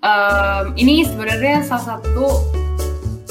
um, 0.00 0.72
ini 0.80 1.04
sebenarnya 1.04 1.60
salah 1.60 2.00
satu 2.00 2.48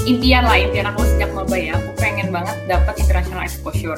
impian 0.06 0.46
lah 0.46 0.62
impian 0.62 0.86
aku 0.94 1.02
sejak 1.16 1.34
maba 1.34 1.58
ya. 1.58 1.74
Aku 1.78 1.90
pengen 1.98 2.30
banget 2.30 2.54
dapat 2.70 2.94
international 3.02 3.42
exposure. 3.46 3.98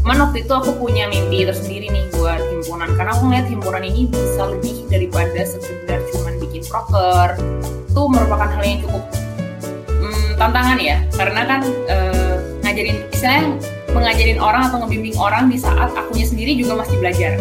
Cuman 0.00 0.16
waktu 0.16 0.48
itu 0.48 0.52
aku 0.56 0.72
punya 0.80 1.04
mimpi 1.12 1.44
tersendiri 1.44 1.92
nih 1.92 2.08
buat 2.16 2.40
himpunan. 2.40 2.88
Karena 2.96 3.12
aku 3.12 3.22
ngeliat 3.28 3.46
himpunan 3.52 3.82
ini 3.84 4.08
bisa 4.08 4.48
lebih 4.48 4.88
daripada 4.88 5.40
sekedar 5.44 6.00
cuman 6.16 6.34
bikin 6.40 6.64
proker. 6.64 7.36
Itu 7.92 8.02
merupakan 8.08 8.48
hal 8.48 8.62
yang 8.64 8.80
cukup 8.80 9.04
hmm, 10.00 10.30
tantangan 10.40 10.78
ya. 10.80 10.96
Karena 11.12 11.40
kan 11.44 11.60
uh, 11.92 12.36
ngajarin 12.64 13.04
misalnya 13.12 13.44
mengajarin 13.92 14.38
orang 14.40 14.62
atau 14.70 14.78
ngebimbing 14.86 15.18
orang 15.20 15.52
di 15.52 15.58
saat 15.60 15.92
akunya 15.92 16.24
sendiri 16.24 16.56
juga 16.56 16.80
masih 16.80 16.96
belajar 17.02 17.36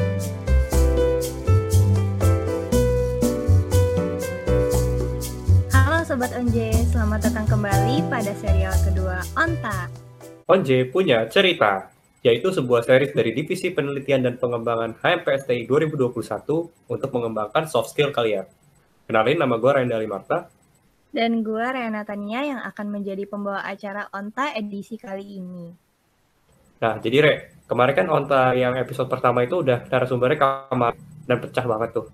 Sobat 6.19 6.35
Onje, 6.35 6.75
selamat 6.91 7.31
datang 7.31 7.47
kembali 7.47 8.03
pada 8.11 8.35
serial 8.35 8.75
kedua 8.83 9.23
Onta. 9.39 9.87
Onje 10.51 10.83
punya 10.83 11.23
cerita, 11.31 11.95
yaitu 12.27 12.51
sebuah 12.51 12.83
series 12.83 13.15
dari 13.15 13.31
Divisi 13.31 13.71
Penelitian 13.71 14.27
dan 14.27 14.35
Pengembangan 14.35 14.99
HMPSTI 14.99 15.63
2021 15.63 16.11
untuk 16.91 17.09
mengembangkan 17.15 17.71
soft 17.71 17.95
skill 17.95 18.11
kalian. 18.11 18.43
Kenalin, 19.07 19.39
nama 19.39 19.55
gue 19.55 19.71
Renda 19.71 19.95
Marta. 20.11 20.51
Dan 21.07 21.39
gue 21.39 21.63
Rena 21.63 22.03
Tania 22.03 22.43
yang 22.43 22.59
akan 22.67 22.99
menjadi 22.99 23.23
pembawa 23.23 23.63
acara 23.63 24.11
Onta 24.11 24.51
edisi 24.59 24.99
kali 24.99 25.39
ini. 25.39 25.71
Nah, 26.83 26.99
jadi 26.99 27.17
Re, 27.23 27.33
kemarin 27.63 27.95
kan 27.95 28.07
Onta 28.11 28.51
yang 28.59 28.75
episode 28.75 29.07
pertama 29.07 29.47
itu 29.47 29.63
udah 29.63 29.87
narasumbernya 29.87 30.67
kamar 30.67 30.99
dan 30.99 31.39
pecah 31.39 31.63
banget 31.63 31.95
tuh. 31.95 32.11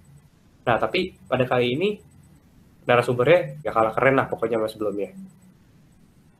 Nah, 0.62 0.78
tapi 0.78 1.18
pada 1.26 1.50
kali 1.50 1.74
ini 1.74 2.14
narasumbernya 2.86 3.60
ya 3.66 3.74
kalah 3.74 3.94
keren 3.94 4.16
lah 4.16 4.30
pokoknya 4.30 4.62
mas 4.62 4.74
sebelumnya. 4.74 5.12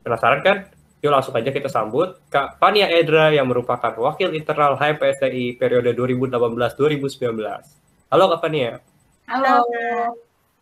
Penasaran 0.06 0.40
kan? 0.42 0.58
Yuk 1.04 1.12
langsung 1.12 1.36
aja 1.36 1.50
kita 1.52 1.68
sambut 1.68 2.16
Kak 2.32 2.56
Fania 2.56 2.88
Edra 2.88 3.28
yang 3.28 3.46
merupakan 3.50 3.92
Wakil 3.92 4.32
Internal 4.32 4.78
HPSTI 4.80 5.58
periode 5.60 5.92
2018-2019. 5.92 7.36
Halo 8.10 8.24
Kak 8.32 8.40
Fania. 8.40 8.80
Halo. 9.28 9.66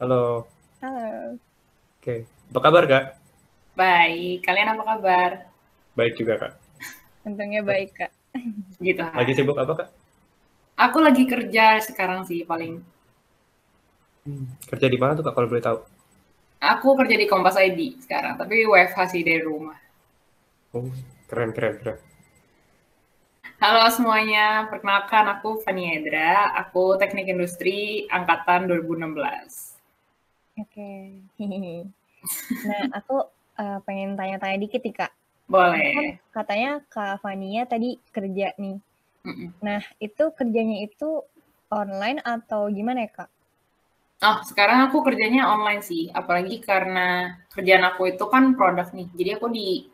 Halo. 0.00 0.22
Halo. 0.80 1.36
Oke, 2.00 2.28
apa 2.28 2.60
kabar 2.60 2.84
Kak? 2.88 3.04
Baik, 3.76 4.44
kalian 4.44 4.76
apa 4.76 4.82
kabar? 4.84 5.30
Baik 5.96 6.16
juga 6.19 6.34
Kak. 6.36 6.52
Untungnya 7.24 7.64
baik 7.64 7.92
Kak. 7.96 8.12
Gitu. 8.80 9.00
Lagi 9.00 9.32
sibuk 9.32 9.56
apa 9.56 9.72
Kak? 9.84 9.88
Aku 10.74 10.98
lagi 10.98 11.24
kerja 11.24 11.78
sekarang 11.80 12.26
sih 12.26 12.42
paling 12.42 12.82
Hmm. 14.25 14.48
Kerja 14.64 14.89
di 14.89 14.97
mana 14.97 15.12
tuh 15.12 15.20
Kak 15.20 15.36
kalau 15.36 15.53
boleh 15.53 15.61
tahu? 15.61 15.84
Aku 16.64 16.97
kerja 16.97 17.12
di 17.12 17.28
Kompas 17.28 17.61
ID 17.61 18.00
sekarang, 18.00 18.41
tapi 18.41 18.64
WFH 18.64 19.12
sih 19.12 19.20
dari 19.20 19.44
rumah. 19.44 19.77
Oh, 20.72 20.89
keren 21.28 21.53
keren 21.53 21.77
keren. 21.77 22.00
Halo 23.61 23.84
semuanya, 23.92 24.64
perkenalkan 24.72 25.28
aku 25.28 25.61
Fani 25.61 26.00
Edra, 26.00 26.56
aku 26.56 26.97
Teknik 26.97 27.28
Industri 27.28 28.08
angkatan 28.08 28.64
2016. 28.64 29.12
Oke. 30.56 31.20
nah, 32.64 32.83
aku 32.97 33.28
uh, 33.61 33.78
pengen 33.84 34.16
tanya-tanya 34.16 34.56
dikit 34.56 34.81
nih 34.88 35.05
Kak. 35.05 35.12
Boleh. 35.53 35.92
Kan 35.92 36.06
katanya 36.33 36.81
Kak 36.88 37.20
Fania 37.20 37.69
tadi 37.69 38.00
kerja 38.09 38.56
nih. 38.56 38.81
Mm 39.20 39.33
-mm. 39.36 39.48
Nah, 39.61 39.84
itu 40.00 40.33
kerjanya 40.33 40.81
itu 40.81 41.20
online 41.69 42.25
atau 42.25 42.72
gimana 42.72 43.05
ya 43.05 43.12
Kak? 43.12 43.33
Oh, 44.25 44.41
sekarang 44.41 44.89
aku 44.89 45.05
kerjanya 45.05 45.53
online 45.53 45.84
sih, 45.84 46.08
apalagi 46.08 46.56
karena 46.64 47.36
kerjaan 47.53 47.84
aku 47.84 48.08
itu 48.08 48.25
kan 48.25 48.56
produk 48.56 48.89
nih. 48.97 49.08
Jadi 49.12 49.31
aku 49.36 49.47
di 49.53 49.84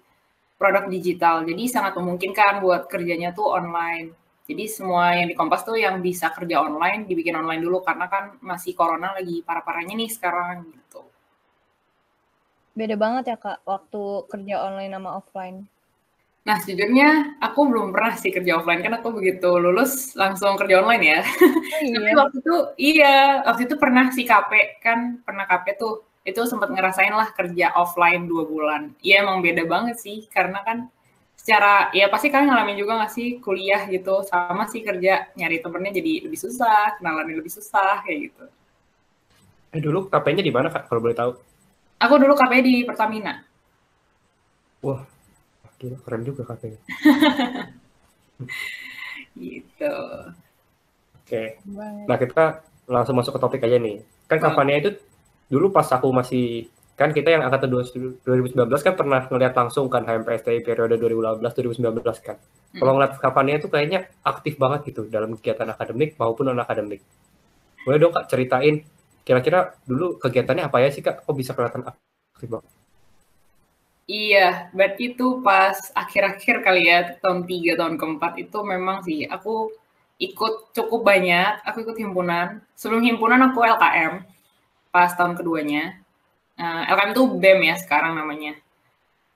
produk 0.54 0.86
digital, 0.86 1.42
jadi 1.42 1.62
sangat 1.66 1.98
memungkinkan 1.98 2.62
buat 2.62 2.86
kerjanya 2.86 3.34
tuh 3.34 3.50
online. 3.50 4.14
Jadi 4.46 4.64
semua 4.70 5.18
yang 5.18 5.26
di 5.26 5.34
Kompas 5.34 5.66
tuh 5.66 5.74
yang 5.74 5.98
bisa 5.98 6.30
kerja 6.30 6.62
online 6.62 7.10
dibikin 7.10 7.34
online 7.42 7.58
dulu 7.58 7.82
karena 7.82 8.06
kan 8.06 8.38
masih 8.38 8.70
corona 8.78 9.18
lagi 9.18 9.42
parah-parahnya 9.42 9.98
nih 9.98 10.10
sekarang 10.14 10.62
gitu. 10.78 11.02
Beda 12.78 12.94
banget 12.94 13.34
ya 13.34 13.36
Kak 13.38 13.66
waktu 13.66 14.30
kerja 14.30 14.54
online 14.62 14.94
sama 14.94 15.10
offline. 15.18 15.66
Nah, 16.40 16.56
sejujurnya 16.56 17.36
aku 17.36 17.68
belum 17.68 17.92
pernah 17.92 18.16
sih 18.16 18.32
kerja 18.32 18.56
offline 18.56 18.80
kan 18.80 18.96
aku 18.96 19.12
begitu 19.12 19.60
lulus 19.60 20.16
langsung 20.16 20.56
kerja 20.56 20.80
online 20.80 21.04
ya. 21.04 21.20
Oh, 21.20 21.80
iya. 21.84 21.96
Tapi 22.00 22.10
waktu 22.16 22.36
itu 22.40 22.56
iya, 22.80 23.16
waktu 23.44 23.62
itu 23.68 23.74
pernah 23.76 24.08
sih 24.08 24.24
KP 24.24 24.80
kan 24.80 25.20
pernah 25.20 25.44
KP 25.44 25.76
tuh 25.76 26.00
itu 26.24 26.40
sempat 26.48 26.72
ngerasain 26.72 27.12
lah 27.12 27.28
kerja 27.36 27.76
offline 27.76 28.24
dua 28.24 28.48
bulan. 28.48 28.92
Iya 29.04 29.24
emang 29.24 29.44
beda 29.44 29.68
banget 29.68 30.00
sih 30.00 30.24
karena 30.32 30.64
kan 30.64 30.88
secara 31.36 31.88
ya 31.96 32.08
pasti 32.12 32.28
kalian 32.28 32.52
ngalamin 32.52 32.76
juga 32.76 33.00
gak 33.00 33.12
sih 33.16 33.40
kuliah 33.40 33.88
gitu 33.88 34.20
sama 34.28 34.68
sih 34.68 34.84
kerja 34.84 35.32
nyari 35.36 35.60
temennya 35.64 36.00
jadi 36.00 36.28
lebih 36.28 36.36
susah, 36.40 37.00
kenalan 37.00 37.32
lebih 37.32 37.52
susah 37.52 38.04
kayak 38.04 38.32
gitu. 38.32 38.44
Eh 39.76 39.80
dulu 39.80 40.08
KP-nya 40.08 40.44
di 40.44 40.52
mana 40.52 40.72
kak 40.72 40.88
kalau 40.88 41.00
boleh 41.04 41.16
tahu? 41.16 41.32
Aku 42.00 42.14
dulu 42.16 42.32
KP 42.32 42.52
di 42.64 42.84
Pertamina. 42.84 43.44
Wah, 44.80 45.04
Gila, 45.80 45.96
keren 46.04 46.22
juga 46.28 46.44
katanya. 46.44 46.76
gitu. 49.40 49.96
Oke. 51.24 51.56
Nah, 52.04 52.16
kita 52.20 52.44
langsung 52.84 53.16
masuk 53.16 53.38
ke 53.38 53.40
topik 53.40 53.64
aja 53.64 53.80
nih. 53.80 54.04
Kan 54.28 54.44
kampanye 54.44 54.84
itu 54.84 54.90
dulu 55.48 55.72
pas 55.72 55.88
aku 55.88 56.12
masih 56.12 56.68
kan 57.00 57.16
kita 57.16 57.32
yang 57.32 57.48
angkatan 57.48 57.72
2019 57.72 58.20
kan 58.84 58.92
pernah 58.92 59.24
ngeliat 59.24 59.56
langsung 59.56 59.88
kan 59.88 60.04
HMPSTI 60.04 60.60
periode 60.60 61.00
2018 61.00 61.40
2019 61.40 61.96
kan. 62.20 62.36
Hmm. 62.36 62.76
Kalau 62.76 62.92
ngeliat 62.92 63.12
kampanye 63.16 63.56
itu 63.56 63.72
kayaknya 63.72 64.12
aktif 64.20 64.60
banget 64.60 64.92
gitu 64.92 65.08
dalam 65.08 65.32
kegiatan 65.40 65.64
akademik 65.72 66.20
maupun 66.20 66.52
non 66.52 66.60
akademik. 66.60 67.00
Boleh 67.88 67.96
dong 67.96 68.12
Kak 68.12 68.28
ceritain 68.28 68.84
kira-kira 69.24 69.80
dulu 69.88 70.20
kegiatannya 70.20 70.68
apa 70.68 70.76
ya 70.84 70.92
sih 70.92 71.00
Kak? 71.00 71.24
Kok 71.24 71.32
bisa 71.32 71.56
kelihatan 71.56 71.88
aktif 71.88 72.52
banget? 72.52 72.79
Iya, 74.10 74.74
berarti 74.74 75.14
itu 75.14 75.38
pas 75.46 75.78
akhir-akhir 75.94 76.66
kali 76.66 76.90
ya, 76.90 77.14
tahun 77.22 77.46
tiga 77.46 77.78
tahun 77.78 77.94
keempat 77.94 78.32
itu 78.42 78.58
memang 78.66 79.06
sih 79.06 79.22
aku 79.30 79.70
ikut 80.18 80.74
cukup 80.74 81.00
banyak, 81.06 81.62
aku 81.62 81.86
ikut 81.86 81.94
himpunan. 81.94 82.58
Sebelum 82.74 83.06
himpunan 83.06 83.38
aku 83.46 83.62
LKM, 83.62 84.26
pas 84.90 85.14
tahun 85.14 85.38
keduanya. 85.38 86.02
Uh, 86.58 86.82
eh, 86.82 86.92
LKM 86.92 87.10
itu 87.14 87.22
BEM 87.38 87.60
ya 87.70 87.76
sekarang 87.78 88.18
namanya. 88.18 88.58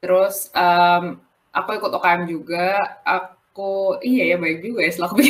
Terus 0.02 0.50
um, 0.50 1.22
aku 1.54 1.70
ikut 1.78 1.94
OKM 1.94 2.22
juga, 2.26 2.98
aku 3.06 4.02
iya 4.02 4.34
ya 4.34 4.36
baik 4.42 4.58
juga 4.58 4.80
ya 4.84 4.90
setelah 4.90 5.10
aku 5.14 5.22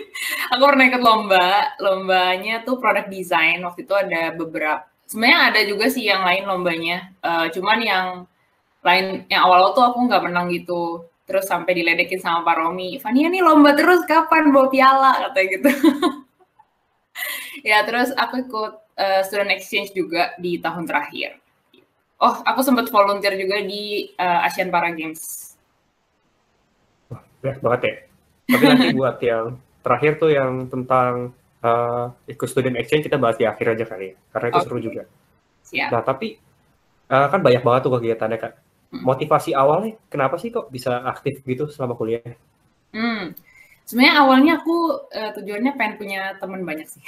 aku 0.58 0.62
pernah 0.74 0.84
ikut 0.90 1.02
lomba, 1.06 1.48
lombanya 1.78 2.66
tuh 2.66 2.82
product 2.82 3.08
design. 3.14 3.62
Waktu 3.62 3.86
itu 3.86 3.94
ada 3.94 4.34
beberapa, 4.34 4.82
sebenarnya 5.06 5.40
ada 5.54 5.60
juga 5.70 5.86
sih 5.86 6.04
yang 6.10 6.26
lain 6.26 6.44
lombanya, 6.50 7.14
uh, 7.22 7.46
cuman 7.54 7.78
yang 7.78 8.06
lain 8.82 9.26
yang 9.26 9.46
awal-awal 9.46 9.74
tuh 9.74 9.84
aku 9.84 9.98
nggak 10.06 10.24
menang 10.24 10.50
gitu. 10.54 11.06
Terus 11.28 11.44
sampai 11.44 11.76
diledekin 11.76 12.22
sama 12.22 12.40
Pak 12.40 12.56
Romi 12.56 12.96
Fania 12.96 13.28
nih 13.28 13.44
lomba 13.44 13.76
terus 13.76 14.02
kapan 14.08 14.48
bawa 14.48 14.72
piala? 14.72 15.12
Katanya 15.28 15.46
gitu. 15.58 15.70
Ya 17.66 17.82
terus 17.82 18.14
aku 18.14 18.46
ikut 18.46 18.72
uh, 18.94 19.22
student 19.26 19.50
exchange 19.50 19.90
juga 19.90 20.38
di 20.38 20.62
tahun 20.62 20.86
terakhir. 20.86 21.42
Oh 22.22 22.34
aku 22.46 22.62
sempat 22.62 22.86
volunteer 22.90 23.34
juga 23.34 23.58
di 23.62 24.14
uh, 24.14 24.46
Asian 24.46 24.70
Para 24.70 24.94
Games. 24.94 25.54
Wah 27.10 27.22
banyak 27.42 27.58
banget 27.58 27.80
ya. 27.82 27.94
Tapi 28.54 28.64
nanti 28.70 28.86
buat 28.98 29.18
yang 29.18 29.58
terakhir 29.82 30.12
tuh 30.22 30.30
yang 30.30 30.70
tentang 30.70 31.34
uh, 31.62 32.14
ikut 32.30 32.46
student 32.46 32.78
exchange 32.78 33.10
kita 33.10 33.18
bahas 33.18 33.34
di 33.34 33.46
akhir 33.46 33.74
aja 33.74 33.84
kali 33.86 34.14
ya. 34.14 34.16
Karena 34.30 34.46
itu 34.54 34.58
okay. 34.62 34.66
seru 34.70 34.78
juga. 34.78 35.02
Siap. 35.68 35.92
nah 35.92 36.00
tapi 36.00 36.40
uh, 37.12 37.28
kan 37.28 37.44
banyak 37.44 37.60
banget 37.60 37.80
tuh 37.84 37.92
kegiatannya 38.00 38.38
kak 38.40 38.54
motivasi 38.88 39.52
awalnya 39.52 40.00
kenapa 40.08 40.40
sih 40.40 40.48
kok 40.48 40.72
bisa 40.72 41.04
aktif 41.04 41.44
gitu 41.44 41.68
selama 41.68 41.92
kuliah? 41.92 42.24
Hmm, 42.92 43.36
sebenarnya 43.84 44.14
awalnya 44.24 44.52
aku 44.60 44.76
uh, 45.12 45.30
tujuannya 45.36 45.76
pengen 45.76 45.94
punya 46.00 46.20
teman 46.40 46.64
banyak 46.64 46.88
sih. 46.88 47.02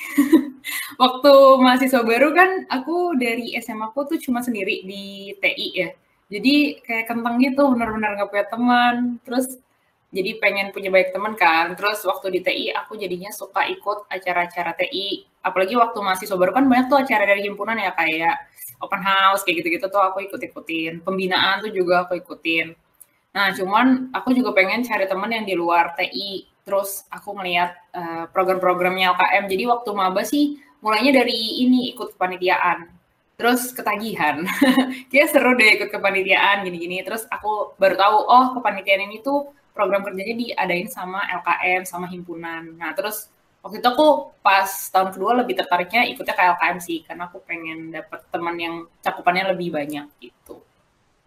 Waktu 1.03 1.33
mahasiswa 1.61 2.05
baru 2.05 2.37
kan 2.37 2.69
aku 2.69 3.17
dari 3.17 3.57
SMA 3.65 3.93
aku 3.93 4.17
tuh 4.17 4.19
cuma 4.21 4.45
sendiri 4.45 4.85
di 4.85 5.33
TI 5.41 5.69
ya. 5.73 5.91
Jadi 6.31 6.79
kayak 6.87 7.11
kentang 7.11 7.43
gitu, 7.43 7.67
benar-benar 7.75 8.15
gak 8.15 8.31
punya 8.31 8.47
teman. 8.47 8.97
Terus 9.27 9.59
jadi 10.15 10.39
pengen 10.39 10.71
punya 10.71 10.93
banyak 10.93 11.11
teman 11.17 11.35
kan. 11.35 11.73
Terus 11.75 12.05
waktu 12.07 12.39
di 12.39 12.41
TI 12.45 12.65
aku 12.77 13.01
jadinya 13.01 13.33
suka 13.33 13.67
ikut 13.67 14.07
acara-acara 14.13 14.77
TI. 14.77 15.27
Apalagi 15.41 15.75
waktu 15.81 15.99
mahasiswa 16.05 16.37
baru 16.37 16.53
kan 16.53 16.69
banyak 16.69 16.87
tuh 16.93 17.01
acara 17.01 17.25
dari 17.25 17.49
himpunan 17.49 17.81
ya 17.81 17.97
kayak 17.97 18.37
open 18.81 19.01
house 19.05 19.45
kayak 19.47 19.63
gitu-gitu 19.65 19.87
tuh 19.93 20.01
aku 20.01 20.25
ikut-ikutin. 20.27 21.05
Pembinaan 21.05 21.63
tuh 21.65 21.71
juga 21.71 22.09
aku 22.09 22.19
ikutin. 22.19 22.75
Nah, 23.31 23.55
cuman 23.55 24.11
aku 24.11 24.35
juga 24.35 24.51
pengen 24.57 24.83
cari 24.83 25.07
teman 25.07 25.31
yang 25.31 25.47
di 25.47 25.55
luar 25.55 25.95
TI. 25.95 26.49
Terus 26.67 27.07
aku 27.13 27.37
ngeliat 27.39 27.71
uh, 27.95 28.25
program-programnya 28.33 29.15
LKM. 29.15 29.45
Jadi 29.47 29.65
waktu 29.71 29.91
maba 29.95 30.23
sih 30.27 30.59
mulainya 30.81 31.23
dari 31.23 31.63
ini 31.63 31.93
ikut 31.93 32.17
kepanitiaan 32.17 33.01
terus 33.41 33.73
ketagihan 33.73 34.45
kayak 35.09 35.33
seru 35.33 35.57
deh 35.57 35.81
ikut 35.81 35.89
kepanitiaan 35.89 36.61
gini-gini 36.61 37.01
terus 37.01 37.25
aku 37.33 37.73
baru 37.81 37.97
tahu 37.97 38.17
oh 38.21 38.47
kepanitiaan 38.61 39.09
ini 39.09 39.25
tuh 39.25 39.49
program 39.73 40.05
kerjanya 40.05 40.37
diadain 40.37 40.93
sama 40.93 41.25
LKM 41.41 41.89
sama 41.89 42.05
himpunan 42.13 42.77
nah 42.77 42.93
terus 42.93 43.33
waktu 43.61 43.77
itu 43.81 43.89
aku 43.93 44.33
pas 44.41 44.69
tahun 44.89 45.13
kedua 45.13 45.33
lebih 45.45 45.61
tertariknya 45.61 46.09
ikutnya 46.09 46.33
ke 46.33 46.43
LKM 46.57 46.79
sih 46.81 47.05
karena 47.05 47.29
aku 47.29 47.45
pengen 47.45 47.93
dapet 47.93 48.25
teman 48.33 48.57
yang 48.57 48.75
cakupannya 49.05 49.53
lebih 49.53 49.69
banyak 49.73 50.07
gitu. 50.21 50.65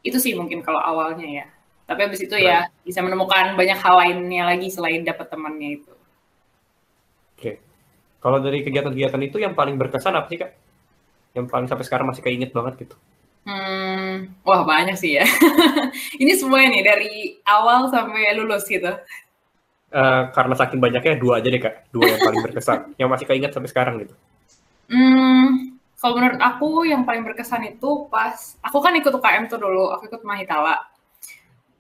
Itu 0.01 0.17
sih 0.17 0.33
mungkin 0.33 0.65
kalau 0.65 0.81
awalnya 0.81 1.27
ya. 1.29 1.45
Tapi 1.83 1.99
abis 2.09 2.25
itu 2.25 2.35
ya 2.39 2.67
bisa 2.81 3.03
menemukan 3.03 3.53
banyak 3.53 3.77
hal 3.77 3.95
lainnya 3.99 4.43
lagi 4.49 4.71
selain 4.71 5.05
dapat 5.05 5.29
temannya 5.29 5.69
itu. 5.77 5.93
Oke. 7.37 7.59
Kalau 8.23 8.39
dari 8.39 8.63
kegiatan-kegiatan 8.63 9.21
itu 9.21 9.37
yang 9.37 9.53
paling 9.53 9.75
berkesan 9.75 10.15
apa 10.15 10.27
sih 10.31 10.39
kak? 10.39 10.51
Yang 11.35 11.45
paling 11.51 11.67
sampai 11.67 11.85
sekarang 11.85 12.07
masih 12.07 12.23
keinget 12.23 12.55
banget 12.55 12.87
gitu? 12.87 12.95
Hmm, 13.43 14.31
wah 14.47 14.63
banyak 14.63 14.95
sih 14.95 15.19
ya. 15.19 15.27
ini 16.21 16.31
semua 16.39 16.63
nih 16.63 16.79
dari 16.79 17.13
awal 17.43 17.91
sampai 17.91 18.31
lulus 18.39 18.63
gitu. 18.63 18.87
Uh, 19.93 20.33
karena 20.33 20.57
saking 20.57 20.81
banyaknya 20.81 21.21
dua 21.21 21.37
aja 21.37 21.53
deh 21.53 21.61
kak, 21.61 21.85
dua 21.93 22.09
yang 22.09 22.21
paling 22.25 22.41
berkesan, 22.41 22.79
yang 22.99 23.13
masih 23.13 23.29
keinget 23.29 23.53
sampai 23.53 23.69
sekarang 23.69 24.01
gitu. 24.01 24.17
Hmm, 24.89 25.77
kalau 26.01 26.17
menurut 26.17 26.41
aku 26.41 26.69
yang 26.89 27.05
paling 27.05 27.21
berkesan 27.21 27.61
itu 27.77 28.09
pas 28.09 28.57
aku 28.65 28.81
kan 28.81 28.97
ikut 28.97 29.13
UKM 29.13 29.45
tuh 29.53 29.61
dulu, 29.61 29.93
aku 29.93 30.09
ikut 30.09 30.25
Mahitala. 30.25 30.81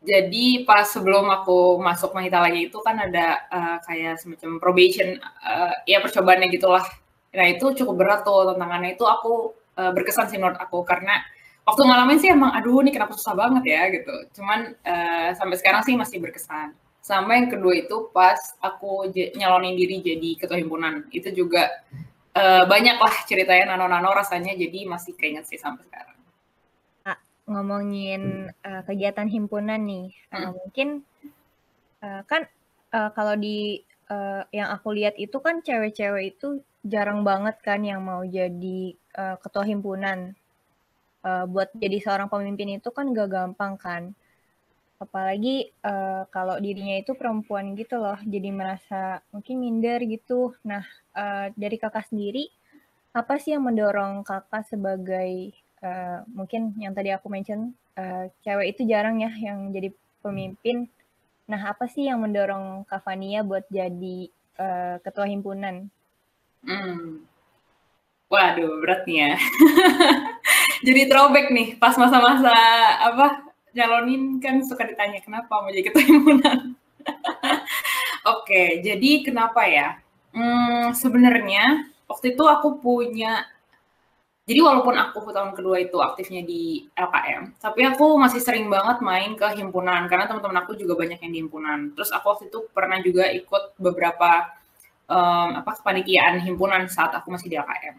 Jadi 0.05 0.61
pas 0.61 0.85
sebelum 0.85 1.25
aku 1.33 1.81
masuk 1.81 2.13
Mahitala 2.13 2.53
itu 2.53 2.77
kan 2.85 3.01
ada 3.01 3.49
uh, 3.49 3.77
kayak 3.81 4.21
semacam 4.21 4.61
probation, 4.61 5.17
uh, 5.41 5.73
ya 5.89 5.97
percobaannya 5.97 6.53
gitulah. 6.53 6.85
Nah 7.33 7.49
itu 7.49 7.73
cukup 7.81 7.97
berat 7.97 8.21
tuh 8.21 8.53
tantangannya 8.53 8.93
itu 8.93 9.09
aku 9.09 9.57
uh, 9.73 9.89
berkesan 9.89 10.29
sih 10.29 10.37
menurut 10.37 10.61
aku 10.61 10.85
karena 10.85 11.17
waktu 11.65 11.81
ngalamin 11.81 12.19
sih 12.21 12.29
emang 12.29 12.53
aduh 12.53 12.77
ini 12.85 12.93
kenapa 12.93 13.17
susah 13.17 13.33
banget 13.33 13.63
ya 13.73 13.81
gitu. 13.89 14.15
Cuman 14.37 14.77
uh, 14.85 15.29
sampai 15.33 15.57
sekarang 15.57 15.81
sih 15.81 15.97
masih 15.97 16.21
berkesan 16.21 16.77
sama 17.03 17.35
yang 17.35 17.51
kedua 17.51 17.83
itu 17.83 18.07
pas 18.15 18.39
aku 18.63 19.11
nyalonin 19.35 19.75
diri 19.75 19.99
jadi 19.99 20.29
ketua 20.39 20.55
himpunan. 20.55 21.03
Itu 21.11 21.35
juga 21.35 21.67
uh, 22.31 22.63
banyak 22.63 22.95
lah 22.95 23.15
ceritanya 23.27 23.75
nano-nano 23.75 24.15
rasanya 24.15 24.55
jadi 24.55 24.87
masih 24.87 25.11
keinget 25.19 25.43
sih 25.43 25.59
sampai 25.59 25.83
sekarang. 25.83 26.15
Nah, 27.03 27.19
ngomongin 27.51 28.47
uh, 28.63 28.81
kegiatan 28.87 29.27
himpunan 29.27 29.83
nih, 29.83 30.15
hmm. 30.31 30.51
mungkin 30.55 30.89
uh, 31.99 32.23
kan 32.23 32.47
uh, 32.95 33.11
kalau 33.11 33.35
di 33.35 33.83
uh, 34.07 34.47
yang 34.55 34.71
aku 34.71 34.95
lihat 34.95 35.19
itu 35.19 35.35
kan 35.43 35.59
cewek-cewek 35.59 36.39
itu 36.39 36.63
jarang 36.87 37.27
banget 37.27 37.59
kan 37.59 37.83
yang 37.83 37.99
mau 37.99 38.23
jadi 38.23 38.95
uh, 39.19 39.35
ketua 39.43 39.67
himpunan. 39.67 40.31
Uh, 41.23 41.47
buat 41.47 41.71
jadi 41.71 42.03
seorang 42.03 42.27
pemimpin 42.27 42.79
itu 42.79 42.91
kan 42.91 43.15
gak 43.15 43.31
gampang 43.31 43.79
kan 43.79 44.11
apalagi 45.01 45.73
uh, 45.83 46.25
kalau 46.29 46.57
dirinya 46.61 46.99
itu 46.99 47.13
perempuan 47.17 47.75
gitu 47.75 47.99
loh 47.99 48.17
jadi 48.23 48.49
merasa 48.53 49.19
mungkin 49.33 49.59
minder 49.59 49.99
gitu. 50.05 50.55
Nah 50.65 50.85
uh, 51.15 51.49
dari 51.53 51.75
kakak 51.77 52.07
sendiri 52.09 52.49
apa 53.13 53.37
sih 53.37 53.53
yang 53.53 53.65
mendorong 53.69 54.25
kakak 54.25 54.65
sebagai 54.65 55.53
uh, 55.85 56.25
mungkin 56.33 56.73
yang 56.81 56.97
tadi 56.97 57.13
aku 57.13 57.29
mention 57.29 57.77
uh, 57.93 58.25
cewek 58.41 58.73
itu 58.73 58.89
jarang 58.89 59.21
ya 59.21 59.29
yang 59.37 59.69
jadi 59.69 59.93
pemimpin. 60.25 60.89
Nah 61.45 61.75
apa 61.75 61.85
sih 61.91 62.07
yang 62.07 62.23
mendorong 62.23 62.87
Kak 62.87 63.03
Fania 63.03 63.43
buat 63.43 63.67
jadi 63.69 64.31
uh, 64.57 64.95
ketua 65.03 65.27
himpunan? 65.27 65.91
Hmm. 66.63 67.27
waduh 68.31 68.81
berat 68.81 69.05
nih 69.05 69.17
ya. 69.29 69.31
Jadi 70.87 71.01
throwback 71.05 71.53
nih 71.53 71.77
pas 71.77 71.93
masa-masa 71.93 72.49
apa 72.97 73.52
nyalonin 73.73 74.37
kan 74.37 74.61
suka 74.61 74.85
ditanya 74.85 75.19
kenapa 75.19 75.49
mau 75.49 75.69
jadi 75.69 75.89
ketua 75.89 76.05
himpunan. 76.05 76.77
Oke, 78.37 78.79
jadi 78.85 79.11
kenapa 79.25 79.67
ya? 79.67 79.99
Hmm, 80.33 80.95
sebenarnya 80.95 81.89
waktu 82.07 82.33
itu 82.33 82.43
aku 82.45 82.81
punya 82.81 83.45
jadi 84.43 84.59
walaupun 84.59 84.91
aku 84.99 85.23
tahun 85.31 85.55
kedua 85.55 85.79
itu 85.79 86.03
aktifnya 86.03 86.43
di 86.43 86.83
LKM, 86.99 87.63
tapi 87.63 87.87
aku 87.87 88.19
masih 88.19 88.43
sering 88.43 88.67
banget 88.67 88.99
main 88.99 89.39
ke 89.39 89.47
himpunan 89.55 90.03
karena 90.11 90.27
teman-teman 90.27 90.67
aku 90.67 90.75
juga 90.75 90.99
banyak 90.99 91.15
yang 91.23 91.31
di 91.31 91.39
himpunan. 91.47 91.95
Terus 91.95 92.11
aku 92.11 92.25
waktu 92.35 92.51
itu 92.51 92.67
pernah 92.75 92.99
juga 92.99 93.31
ikut 93.31 93.79
beberapa 93.79 94.51
um, 95.07 95.63
apa 95.63 95.79
kepanitiaan 95.79 96.43
himpunan 96.43 96.91
saat 96.91 97.15
aku 97.15 97.31
masih 97.31 97.47
di 97.47 97.55
LKM. 97.55 97.95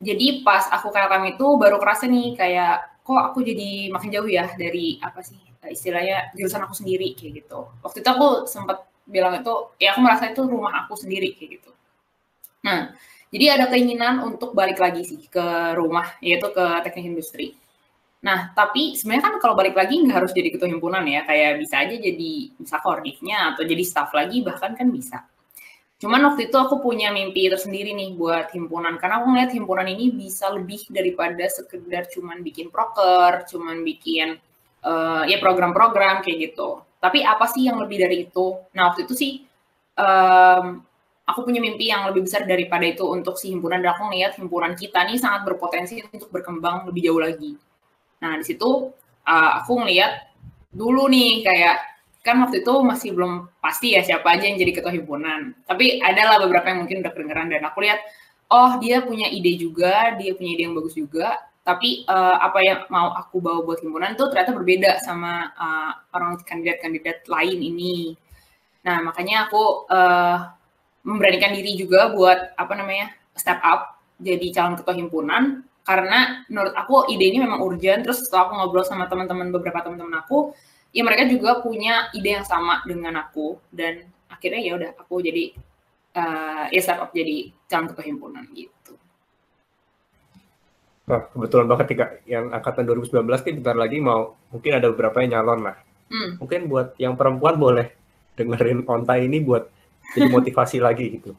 Jadi 0.00 0.40
pas 0.40 0.72
aku 0.72 0.88
ke 0.88 0.98
LKM 1.04 1.36
itu 1.36 1.46
baru 1.60 1.76
kerasa 1.76 2.08
nih 2.08 2.32
kayak 2.32 2.91
kok 3.02 3.18
aku 3.18 3.42
jadi 3.42 3.90
makin 3.90 4.10
jauh 4.14 4.30
ya 4.30 4.46
dari 4.54 4.98
apa 5.02 5.20
sih 5.26 5.38
istilahnya 5.62 6.34
jurusan 6.34 6.62
aku 6.66 6.74
sendiri 6.74 7.14
kayak 7.14 7.42
gitu. 7.42 7.70
Waktu 7.82 8.02
itu 8.02 8.08
aku 8.10 8.46
sempat 8.50 8.86
bilang 9.06 9.38
itu 9.38 9.52
ya 9.78 9.94
aku 9.94 10.00
merasa 10.02 10.30
itu 10.30 10.42
rumah 10.46 10.86
aku 10.86 10.94
sendiri 10.98 11.34
kayak 11.34 11.58
gitu. 11.58 11.70
Nah, 12.62 12.94
jadi 13.34 13.58
ada 13.58 13.66
keinginan 13.70 14.22
untuk 14.22 14.54
balik 14.54 14.78
lagi 14.78 15.02
sih 15.02 15.18
ke 15.26 15.74
rumah 15.74 16.14
yaitu 16.22 16.46
ke 16.50 16.64
teknik 16.86 17.14
industri. 17.14 17.58
Nah, 18.22 18.54
tapi 18.54 18.94
sebenarnya 18.94 19.24
kan 19.26 19.34
kalau 19.42 19.58
balik 19.58 19.74
lagi 19.74 19.98
nggak 19.98 20.14
harus 20.22 20.30
jadi 20.30 20.54
ketua 20.54 20.70
himpunan 20.70 21.02
ya, 21.02 21.26
kayak 21.26 21.58
bisa 21.58 21.82
aja 21.82 21.94
jadi 21.98 22.32
bisa 22.54 22.78
koordinatnya 22.78 23.38
atau 23.54 23.66
jadi 23.66 23.82
staff 23.82 24.14
lagi 24.14 24.46
bahkan 24.46 24.78
kan 24.78 24.86
bisa. 24.94 25.26
Cuman 26.02 26.18
waktu 26.26 26.50
itu 26.50 26.58
aku 26.58 26.82
punya 26.82 27.14
mimpi 27.14 27.46
tersendiri 27.46 27.94
nih 27.94 28.18
buat 28.18 28.50
himpunan 28.50 28.98
karena 28.98 29.22
aku 29.22 29.30
ngeliat 29.30 29.54
himpunan 29.54 29.86
ini 29.86 30.10
bisa 30.10 30.50
lebih 30.50 30.82
daripada 30.90 31.46
sekedar 31.46 32.10
cuman 32.10 32.42
bikin 32.42 32.74
proker, 32.74 33.46
cuman 33.46 33.86
bikin 33.86 34.34
uh, 34.82 35.22
ya 35.30 35.38
program-program 35.38 36.26
kayak 36.26 36.50
gitu. 36.50 36.82
Tapi 36.98 37.22
apa 37.22 37.46
sih 37.46 37.70
yang 37.70 37.78
lebih 37.78 38.02
dari 38.02 38.26
itu? 38.26 38.58
Nah 38.74 38.90
waktu 38.90 39.06
itu 39.06 39.14
sih 39.14 39.46
um, 39.94 40.82
aku 41.22 41.46
punya 41.46 41.62
mimpi 41.62 41.94
yang 41.94 42.10
lebih 42.10 42.26
besar 42.26 42.50
daripada 42.50 42.82
itu 42.82 43.06
untuk 43.06 43.38
si 43.38 43.54
himpunan 43.54 43.78
dan 43.78 43.94
aku 43.94 44.10
ngeliat 44.10 44.34
himpunan 44.34 44.74
kita 44.74 45.06
nih 45.06 45.22
sangat 45.22 45.46
berpotensi 45.46 46.02
untuk 46.10 46.34
berkembang 46.34 46.82
lebih 46.90 47.14
jauh 47.14 47.22
lagi. 47.22 47.54
Nah 48.18 48.42
di 48.42 48.42
situ 48.42 48.90
uh, 49.22 49.50
aku 49.62 49.86
ngeliat 49.86 50.34
dulu 50.74 51.06
nih 51.06 51.46
kayak 51.46 51.91
kan 52.22 52.38
waktu 52.38 52.62
itu 52.62 52.74
masih 52.86 53.10
belum 53.18 53.50
pasti 53.58 53.98
ya 53.98 54.00
siapa 54.06 54.38
aja 54.38 54.46
yang 54.46 54.56
jadi 54.58 54.72
ketua 54.78 54.94
himpunan. 54.94 55.58
Tapi 55.66 55.98
adalah 55.98 56.38
beberapa 56.38 56.70
yang 56.70 56.86
mungkin 56.86 57.02
udah 57.02 57.12
kedengeran 57.12 57.50
dan 57.50 57.62
aku 57.66 57.82
lihat, 57.82 57.98
oh 58.46 58.78
dia 58.78 59.02
punya 59.02 59.26
ide 59.26 59.58
juga, 59.58 60.14
dia 60.14 60.32
punya 60.38 60.50
ide 60.54 60.62
yang 60.70 60.74
bagus 60.78 60.94
juga. 60.94 61.34
Tapi 61.62 62.06
uh, 62.10 62.42
apa 62.42 62.58
yang 62.62 62.80
mau 62.90 63.14
aku 63.14 63.38
bawa 63.38 63.62
buat 63.62 63.82
himpunan 63.82 64.18
tuh 64.18 64.30
ternyata 64.30 64.50
berbeda 64.54 64.98
sama 65.02 65.50
uh, 65.54 65.92
orang 66.14 66.38
kandidat-kandidat 66.42 67.26
lain 67.26 67.58
ini. 67.58 68.14
Nah 68.86 69.02
makanya 69.02 69.46
aku 69.46 69.86
uh, 69.90 70.50
memberanikan 71.02 71.54
diri 71.54 71.74
juga 71.74 72.10
buat 72.14 72.54
apa 72.54 72.72
namanya 72.78 73.14
step 73.34 73.58
up 73.62 73.98
jadi 74.22 74.54
calon 74.54 74.78
ketua 74.78 74.94
himpunan 74.94 75.66
karena 75.82 76.46
menurut 76.46 76.74
aku 76.78 77.10
ide 77.10 77.30
ini 77.34 77.42
memang 77.42 77.58
urgent. 77.62 78.06
Terus 78.06 78.26
setelah 78.26 78.46
aku 78.46 78.52
ngobrol 78.58 78.86
sama 78.86 79.10
teman-teman 79.10 79.50
beberapa 79.50 79.82
teman-teman 79.82 80.22
aku, 80.22 80.54
ya 80.92 81.02
mereka 81.02 81.24
juga 81.24 81.64
punya 81.64 82.12
ide 82.12 82.36
yang 82.38 82.46
sama 82.46 82.84
dengan 82.84 83.16
aku 83.16 83.56
dan 83.72 84.04
akhirnya 84.28 84.60
ya 84.60 84.72
udah 84.76 84.90
aku 85.00 85.24
jadi 85.24 85.56
uh, 86.16 86.64
ya 86.68 86.80
startup 86.84 87.10
jadi 87.16 87.48
calon 87.66 87.88
ketua 87.88 88.04
himpunan 88.04 88.44
gitu. 88.52 88.94
Nah, 91.02 91.28
kebetulan 91.32 91.66
banget 91.66 91.86
nih 91.92 91.98
Kak, 91.98 92.10
yang 92.30 92.44
angkatan 92.54 92.84
2019 92.86 93.26
nih 93.26 93.54
bentar 93.58 93.76
lagi 93.76 93.98
mau, 93.98 94.38
mungkin 94.54 94.72
ada 94.78 94.86
beberapa 94.92 95.18
yang 95.24 95.40
nyalon 95.40 95.60
lah. 95.66 95.76
Hmm. 96.12 96.38
Mungkin 96.38 96.70
buat 96.70 96.94
yang 97.00 97.18
perempuan 97.18 97.58
boleh 97.58 97.90
dengerin 98.38 98.86
onta 98.86 99.18
ini 99.18 99.42
buat 99.42 99.66
jadi 100.14 100.30
motivasi 100.30 100.78
lagi 100.86 101.18
gitu. 101.18 101.34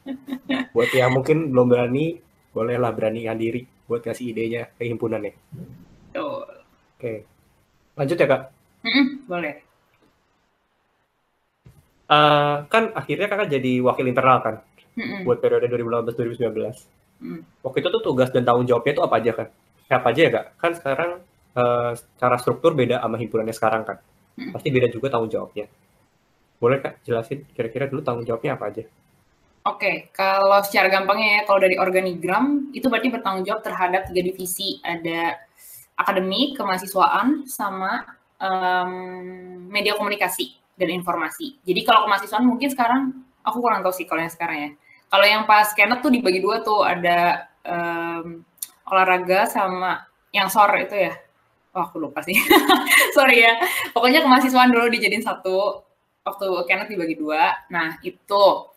Buat 0.75 0.89
yang 0.91 1.15
mungkin 1.15 1.53
belum 1.53 1.69
berani, 1.69 2.19
bolehlah 2.51 2.91
beranikan 2.91 3.39
diri 3.39 3.63
buat 3.87 4.03
kasih 4.03 4.35
idenya 4.35 4.67
ke 4.75 4.83
himpunan 4.83 5.23
ya. 5.23 5.33
Oke. 6.19 7.23
Lanjut 7.93 8.17
ya 8.19 8.27
Kak 8.27 8.52
boleh. 9.29 9.55
Uh, 12.03 12.67
kan 12.67 12.91
akhirnya 12.93 13.31
kakak 13.31 13.49
jadi 13.49 13.79
wakil 13.79 14.05
internal 14.05 14.43
kan 14.43 14.55
mm-hmm. 14.99 15.23
buat 15.25 15.39
periode 15.39 15.71
2018-2019. 15.71 17.23
Mm. 17.23 17.39
Waktu 17.63 17.77
itu 17.79 17.89
tuh 17.89 18.03
tugas 18.03 18.29
dan 18.29 18.43
tanggung 18.43 18.67
jawabnya 18.67 18.99
itu 18.99 19.03
apa 19.03 19.15
aja 19.17 19.31
kan? 19.33 19.47
Apa 19.87 20.07
aja 20.11 20.21
ya 20.21 20.31
kak? 20.31 20.45
Kan 20.59 20.71
sekarang 20.75 21.11
uh, 21.55 21.91
cara 21.95 22.35
struktur 22.37 22.75
beda 22.75 22.99
sama 22.99 23.15
himpunannya 23.17 23.55
sekarang 23.55 23.81
kan? 23.87 23.97
Mm. 24.35 24.51
Pasti 24.51 24.67
beda 24.69 24.87
juga 24.91 25.07
tanggung 25.09 25.31
jawabnya. 25.31 25.65
Boleh 26.59 26.77
kak 26.83 27.01
jelasin 27.07 27.47
kira-kira 27.55 27.87
dulu 27.87 28.03
tanggung 28.03 28.27
jawabnya 28.27 28.59
apa 28.59 28.65
aja? 28.69 28.83
Oke, 29.63 29.79
okay. 29.79 29.95
kalau 30.11 30.59
secara 30.59 30.91
gampangnya 30.91 31.39
ya, 31.39 31.41
kalau 31.47 31.63
dari 31.63 31.79
organigram 31.79 32.67
itu 32.75 32.91
berarti 32.91 33.07
bertanggung 33.07 33.47
jawab 33.47 33.63
terhadap 33.63 34.11
tiga 34.11 34.19
divisi. 34.27 34.75
Ada 34.83 35.39
akademik, 35.95 36.59
kemahasiswaan, 36.59 37.47
sama 37.47 38.03
um, 38.43 38.91
media 39.71 39.95
komunikasi 39.95 40.59
dan 40.75 40.91
informasi. 40.91 41.63
Jadi 41.63 41.81
kalau 41.87 42.05
kemahasiswaan 42.05 42.43
mungkin 42.43 42.67
sekarang 42.67 43.23
aku 43.41 43.63
kurang 43.63 43.79
tahu 43.81 43.95
sih 43.95 44.03
kalau 44.03 44.19
yang 44.19 44.33
sekarang 44.33 44.57
ya. 44.59 44.69
Kalau 45.07 45.25
yang 45.29 45.43
pas 45.47 45.69
Kenneth 45.77 46.01
tuh 46.01 46.11
dibagi 46.11 46.41
dua 46.41 46.65
tuh 46.65 46.81
ada 46.83 47.47
um, 47.63 48.41
olahraga 48.89 49.45
sama 49.45 50.03
yang 50.33 50.49
sore 50.49 50.89
itu 50.89 50.97
ya. 50.97 51.13
Oh, 51.73 51.85
aku 51.85 52.01
lupa 52.01 52.21
sih. 52.21 52.37
Sorry 53.17 53.45
ya. 53.45 53.57
Pokoknya 53.93 54.25
kemahasiswaan 54.25 54.73
dulu 54.73 54.89
dijadiin 54.93 55.25
satu. 55.25 55.85
Waktu 56.25 56.45
Kenneth 56.69 56.89
dibagi 56.89 57.17
dua. 57.17 57.53
Nah, 57.69 57.97
itu. 58.05 58.69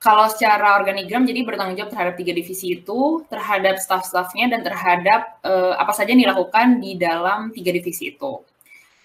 Kalau 0.00 0.26
secara 0.32 0.80
organigram, 0.80 1.28
jadi 1.28 1.44
bertanggung 1.44 1.76
jawab 1.76 1.92
terhadap 1.92 2.14
tiga 2.16 2.32
divisi 2.32 2.72
itu, 2.72 3.20
terhadap 3.28 3.76
staff-staffnya, 3.76 4.48
dan 4.48 4.64
terhadap 4.64 5.44
uh, 5.44 5.76
apa 5.76 5.92
saja 5.92 6.16
yang 6.16 6.24
dilakukan 6.24 6.80
di 6.80 6.96
dalam 6.96 7.52
tiga 7.52 7.68
divisi 7.68 8.16
itu. 8.16 8.40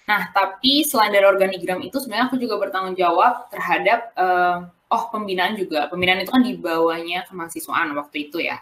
Nah, 0.06 0.30
tapi 0.30 0.86
selain 0.86 1.10
dari 1.10 1.26
organigram 1.26 1.82
itu, 1.82 1.98
sebenarnya 1.98 2.30
aku 2.30 2.38
juga 2.38 2.62
bertanggung 2.62 2.94
jawab 2.94 3.50
terhadap 3.50 4.14
uh, 4.14 4.70
oh 4.94 5.04
pembinaan 5.10 5.58
juga. 5.58 5.90
Pembinaan 5.90 6.22
itu 6.22 6.32
kan 6.32 6.46
di 6.46 6.54
bawahnya 6.54 7.26
kemahasiswaan 7.26 7.90
waktu 7.98 8.30
itu 8.30 8.38
ya. 8.46 8.62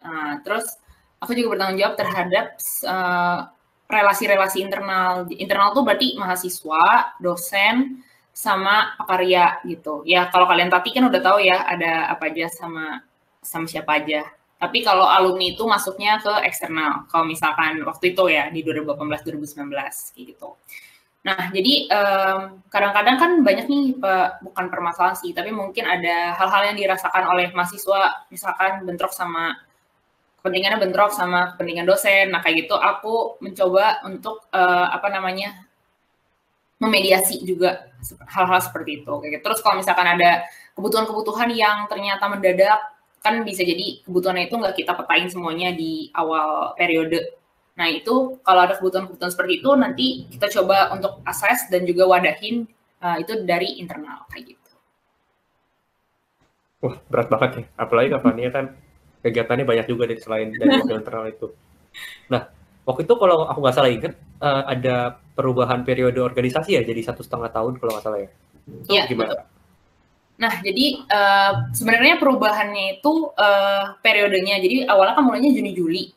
Uh, 0.00 0.40
terus 0.42 0.80
aku 1.20 1.36
juga 1.36 1.54
bertanggung 1.56 1.78
jawab 1.78 1.94
terhadap 2.00 2.46
uh, 2.88 3.52
relasi-relasi 3.84 4.64
internal. 4.64 5.28
Internal 5.28 5.76
tuh 5.76 5.84
berarti 5.84 6.16
mahasiswa 6.16 7.16
dosen 7.20 8.00
sama 8.32 8.96
pekarya 8.96 9.60
gitu. 9.68 10.00
Ya 10.08 10.32
kalau 10.32 10.48
kalian 10.48 10.72
tadi 10.72 10.88
kan 10.96 11.04
udah 11.04 11.20
tahu 11.20 11.44
ya 11.44 11.68
ada 11.68 12.08
apa 12.08 12.32
aja 12.32 12.48
sama 12.48 13.04
sama 13.44 13.68
siapa 13.68 14.00
aja 14.00 14.24
tapi 14.62 14.86
kalau 14.86 15.02
alumni 15.02 15.50
itu 15.50 15.66
masuknya 15.66 16.22
ke 16.22 16.30
eksternal 16.46 17.10
kalau 17.10 17.26
misalkan 17.26 17.82
waktu 17.82 18.14
itu 18.14 18.22
ya 18.30 18.46
di 18.54 18.62
2018 18.62 18.94
2019 19.26 19.66
kayak 19.74 20.26
gitu 20.30 20.54
Nah, 21.22 21.54
jadi 21.54 21.86
kadang-kadang 22.66 23.14
um, 23.14 23.22
kan 23.22 23.30
banyak 23.46 23.66
nih 23.70 23.94
bukan 24.42 24.66
permasalahan 24.66 25.14
sih, 25.14 25.30
tapi 25.30 25.54
mungkin 25.54 25.86
ada 25.86 26.34
hal-hal 26.34 26.74
yang 26.74 26.76
dirasakan 26.82 27.30
oleh 27.30 27.54
mahasiswa, 27.54 28.26
misalkan 28.26 28.82
bentrok 28.82 29.14
sama 29.14 29.54
kepentingannya 30.42 30.82
bentrok 30.82 31.14
sama 31.14 31.54
kepentingan 31.54 31.86
dosen. 31.86 32.34
Nah, 32.34 32.42
kayak 32.42 32.66
gitu 32.66 32.74
aku 32.74 33.38
mencoba 33.38 34.02
untuk 34.02 34.50
uh, 34.50 34.90
apa 34.90 35.14
namanya 35.14 35.62
memediasi 36.82 37.46
juga 37.46 37.86
hal-hal 38.26 38.58
seperti 38.58 39.06
itu. 39.06 39.12
Kayak 39.22 39.30
gitu. 39.38 39.42
Terus 39.46 39.62
kalau 39.62 39.78
misalkan 39.78 40.18
ada 40.18 40.42
kebutuhan-kebutuhan 40.74 41.54
yang 41.54 41.86
ternyata 41.86 42.26
mendadak, 42.26 42.82
kan 43.22 43.46
bisa 43.46 43.62
jadi 43.62 44.02
kebutuhannya 44.02 44.50
itu 44.50 44.56
nggak 44.58 44.76
kita 44.82 44.92
petain 44.98 45.30
semuanya 45.30 45.70
di 45.70 46.10
awal 46.12 46.74
periode 46.74 47.42
Nah, 47.72 47.88
itu 47.88 48.36
kalau 48.44 48.60
ada 48.68 48.76
kebutuhan-kebutuhan 48.76 49.32
seperti 49.32 49.64
itu 49.64 49.70
nanti 49.72 50.06
kita 50.28 50.46
coba 50.60 50.92
untuk 50.92 51.24
assess 51.24 51.72
dan 51.72 51.88
juga 51.88 52.04
wadahin 52.04 52.68
uh, 53.00 53.16
itu 53.16 53.48
dari 53.48 53.80
internal 53.80 54.28
kayak 54.28 54.52
gitu. 54.52 54.70
Wah, 56.84 56.96
berat 57.08 57.28
banget 57.32 57.50
ya. 57.56 57.64
Apalagi 57.80 58.08
kapannya 58.12 58.50
kan 58.52 58.64
kegiatannya 59.24 59.64
banyak 59.64 59.86
juga 59.88 60.04
dari 60.04 60.20
selain 60.20 60.52
dari 60.52 60.84
internal 60.84 61.24
itu. 61.32 61.48
Nah, 62.28 62.44
waktu 62.84 63.08
itu 63.08 63.14
kalau 63.16 63.48
aku 63.48 63.58
nggak 63.64 63.76
salah 63.76 63.90
ingat 63.92 64.14
uh, 64.44 64.68
ada 64.68 65.16
perubahan 65.32 65.80
periode 65.88 66.20
organisasi 66.20 66.76
ya 66.76 66.84
jadi 66.84 67.00
satu 67.08 67.24
setengah 67.24 67.48
tahun 67.48 67.80
kalau 67.80 67.96
nggak 67.96 68.04
salah 68.04 68.20
ya. 68.20 68.30
Itu 68.68 68.92
ya, 68.92 69.08
gimana? 69.08 69.32
Betul. 69.32 69.51
Nah, 70.42 70.58
jadi 70.58 71.06
uh, 71.06 71.70
sebenarnya 71.70 72.18
perubahannya 72.18 72.98
itu 72.98 73.30
uh, 73.30 73.94
periodenya. 74.02 74.58
Jadi 74.58 74.90
awalnya 74.90 75.14
kan 75.14 75.22
mulainya 75.22 75.54
Juni-Juli. 75.54 76.10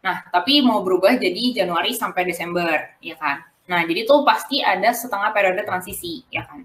Nah, 0.00 0.24
tapi 0.32 0.64
mau 0.64 0.80
berubah 0.80 1.20
jadi 1.20 1.52
Januari 1.52 1.92
sampai 1.92 2.24
Desember, 2.24 2.96
ya 3.04 3.20
kan? 3.20 3.44
Nah, 3.68 3.84
jadi 3.84 4.08
tuh 4.08 4.24
pasti 4.24 4.64
ada 4.64 4.96
setengah 4.96 5.36
periode 5.36 5.60
transisi, 5.68 6.24
ya 6.32 6.48
kan? 6.48 6.64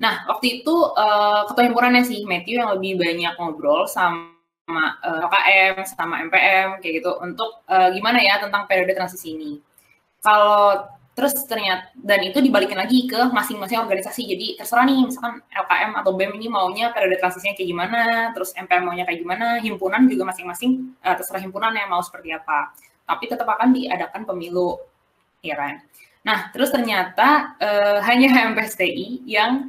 Nah, 0.00 0.24
waktu 0.24 0.64
itu 0.64 0.72
uh, 0.72 1.44
ketua 1.52 1.68
himpunannya 1.68 2.02
sih 2.08 2.24
Matthew 2.24 2.64
yang 2.64 2.72
lebih 2.74 2.96
banyak 2.96 3.36
ngobrol 3.36 3.84
sama 3.84 4.32
uh, 4.72 4.90
eh, 5.04 5.20
LKM, 5.28 5.74
sama 5.84 6.24
MPM 6.26 6.80
kayak 6.80 7.04
gitu 7.04 7.12
untuk 7.20 7.60
uh, 7.68 7.92
gimana 7.92 8.18
ya 8.24 8.40
tentang 8.40 8.64
periode 8.64 8.96
transisi 8.96 9.36
ini. 9.36 9.52
Kalau 10.24 10.80
terus 11.12 11.36
ternyata 11.44 11.92
dan 11.92 12.24
itu 12.24 12.40
dibalikin 12.40 12.80
lagi 12.80 13.04
ke 13.04 13.20
masing-masing 13.28 13.84
organisasi. 13.84 14.24
Jadi 14.24 14.46
terserah 14.56 14.88
nih 14.88 15.04
misalkan 15.04 15.44
LKM 15.52 15.90
atau 16.00 16.12
BEM 16.16 16.32
ini 16.40 16.48
maunya 16.48 16.88
periode 16.88 17.20
transisinya 17.20 17.52
kayak 17.52 17.68
gimana 17.68 18.00
terus 18.32 18.56
MPM 18.56 18.82
maunya 18.88 19.04
kayak 19.04 19.20
gimana 19.20 19.60
himpunan 19.60 20.08
juga 20.08 20.24
masing-masing 20.32 20.96
uh, 21.04 21.12
terserah 21.12 21.44
himpunan 21.44 21.72
yang 21.76 21.92
mau 21.92 22.00
seperti 22.00 22.32
apa. 22.32 22.72
Tapi 23.04 23.24
tetap 23.28 23.44
akan 23.44 23.76
diadakan 23.76 24.24
pemilu 24.24 24.80
ya 25.44 25.54
kan? 25.60 25.84
Nah 26.24 26.48
terus 26.48 26.72
ternyata 26.72 27.60
uh, 27.60 27.98
hanya 28.08 28.32
HMPSTI 28.32 29.28
yang 29.28 29.68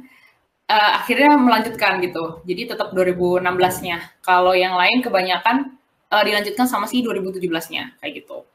uh, 0.72 0.90
akhirnya 0.96 1.36
melanjutkan 1.36 2.00
gitu. 2.00 2.40
Jadi 2.48 2.72
tetap 2.72 2.96
2016-nya 2.96 4.24
kalau 4.24 4.56
yang 4.56 4.80
lain 4.80 5.04
kebanyakan 5.04 5.76
uh, 6.08 6.24
dilanjutkan 6.24 6.64
sama 6.64 6.88
si 6.88 7.04
2017-nya 7.04 8.00
kayak 8.00 8.24
gitu 8.24 8.48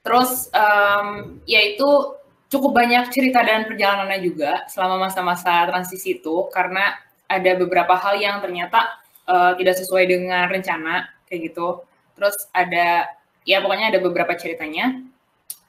Terus 0.00 0.48
um, 0.56 1.40
ya 1.44 1.60
itu 1.60 2.16
cukup 2.50 2.72
banyak 2.74 3.12
cerita 3.14 3.44
dan 3.46 3.68
perjalanannya 3.68 4.20
juga 4.24 4.66
selama 4.66 5.06
masa-masa 5.08 5.68
transisi 5.70 6.18
itu 6.18 6.50
karena 6.50 6.98
ada 7.30 7.54
beberapa 7.54 7.94
hal 7.94 8.18
yang 8.18 8.42
ternyata 8.42 8.98
uh, 9.30 9.54
tidak 9.54 9.78
sesuai 9.78 10.04
dengan 10.10 10.50
rencana 10.50 11.06
kayak 11.30 11.52
gitu. 11.52 11.86
Terus 12.18 12.36
ada 12.50 13.06
ya 13.46 13.62
pokoknya 13.62 13.94
ada 13.94 14.00
beberapa 14.02 14.34
ceritanya. 14.34 14.98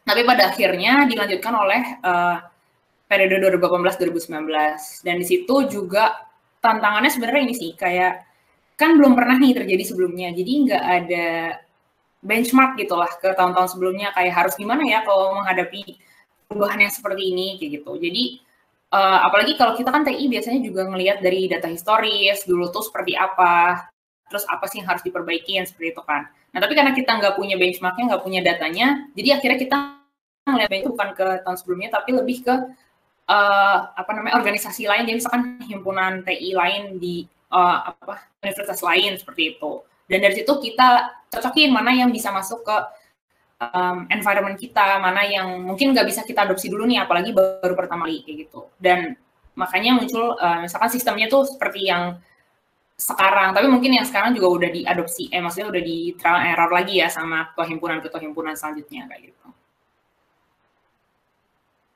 Tapi 0.02 0.26
pada 0.26 0.50
akhirnya 0.50 1.06
dilanjutkan 1.06 1.54
oleh 1.54 1.82
uh, 2.02 2.42
periode 3.06 3.38
2018-2019 3.54 5.06
dan 5.06 5.16
di 5.22 5.26
situ 5.28 5.56
juga 5.70 6.26
tantangannya 6.64 7.12
sebenarnya 7.14 7.44
ini 7.46 7.56
sih 7.58 7.72
kayak 7.78 8.26
kan 8.80 8.98
belum 8.98 9.14
pernah 9.14 9.38
nih 9.38 9.54
terjadi 9.54 9.84
sebelumnya. 9.86 10.34
Jadi 10.34 10.52
nggak 10.66 10.84
ada 10.84 11.28
benchmark 12.22 12.78
gitulah 12.78 13.10
ke 13.18 13.34
tahun-tahun 13.34 13.74
sebelumnya 13.74 14.14
kayak 14.14 14.34
harus 14.34 14.54
gimana 14.54 14.86
ya 14.86 15.02
kalau 15.02 15.42
menghadapi 15.42 15.98
perubahan 16.46 16.86
yang 16.86 16.94
seperti 16.94 17.34
ini 17.34 17.58
kayak 17.58 17.82
gitu. 17.82 17.92
Jadi 17.98 18.24
uh, 18.94 19.20
apalagi 19.26 19.58
kalau 19.58 19.74
kita 19.74 19.90
kan 19.90 20.06
TI 20.06 20.30
biasanya 20.30 20.62
juga 20.62 20.86
ngelihat 20.86 21.24
dari 21.26 21.50
data 21.50 21.68
historis 21.68 22.46
dulu 22.46 22.70
tuh 22.70 22.86
seperti 22.86 23.18
apa, 23.18 23.90
terus 24.30 24.46
apa 24.48 24.70
sih 24.70 24.84
yang 24.84 24.88
harus 24.94 25.02
diperbaiki 25.02 25.58
seperti 25.66 25.98
itu 25.98 26.02
kan. 26.06 26.30
Nah 26.52 26.60
tapi 26.60 26.78
karena 26.78 26.92
kita 26.94 27.12
nggak 27.18 27.36
punya 27.40 27.56
benchmarknya, 27.56 28.16
nggak 28.16 28.24
punya 28.24 28.40
datanya, 28.44 29.08
jadi 29.16 29.40
akhirnya 29.40 29.58
kita 29.58 29.78
ngelihat 30.52 30.72
itu 30.84 30.90
bukan 30.92 31.10
ke 31.16 31.28
tahun 31.48 31.58
sebelumnya, 31.58 31.90
tapi 31.96 32.12
lebih 32.12 32.38
ke 32.44 32.56
uh, 33.32 33.78
apa 33.96 34.12
namanya 34.12 34.36
organisasi 34.38 34.86
lain, 34.86 35.08
jadi 35.08 35.18
misalkan 35.18 35.64
himpunan 35.64 36.28
TI 36.28 36.52
lain 36.52 37.00
di 37.00 37.24
uh, 37.56 37.96
apa 37.96 38.28
universitas 38.44 38.84
lain 38.84 39.16
seperti 39.16 39.56
itu. 39.56 39.80
Dan 40.10 40.20
dari 40.22 40.38
situ 40.38 40.54
kita 40.62 41.22
cocokin 41.32 41.72
mana 41.72 41.92
yang 41.96 42.10
bisa 42.12 42.30
masuk 42.34 42.66
ke 42.66 42.78
um, 43.62 44.08
environment 44.10 44.58
kita, 44.58 45.00
mana 45.00 45.24
yang 45.24 45.62
mungkin 45.62 45.94
nggak 45.94 46.08
bisa 46.10 46.22
kita 46.26 46.44
adopsi 46.46 46.68
dulu 46.68 46.84
nih, 46.90 47.06
apalagi 47.06 47.32
baru 47.32 47.74
pertama 47.78 48.10
kali 48.10 48.26
kayak 48.26 48.38
gitu. 48.48 48.68
Dan 48.82 49.16
makanya 49.56 50.00
muncul 50.00 50.36
uh, 50.36 50.64
misalkan 50.64 50.90
sistemnya 50.92 51.28
tuh 51.30 51.46
seperti 51.46 51.88
yang 51.88 52.18
sekarang, 53.02 53.58
tapi 53.58 53.66
mungkin 53.66 53.98
yang 53.98 54.06
sekarang 54.06 54.38
juga 54.38 54.62
udah 54.62 54.70
diadopsi, 54.70 55.34
eh 55.34 55.42
maksudnya 55.42 55.74
udah 55.74 55.82
di 55.82 56.14
trial 56.14 56.54
error 56.54 56.70
lagi 56.70 57.02
ya 57.02 57.10
sama 57.10 57.50
ketua 57.50 57.66
himpunan 58.22 58.54
selanjutnya 58.54 59.10
kayak 59.10 59.34
gitu. 59.34 59.48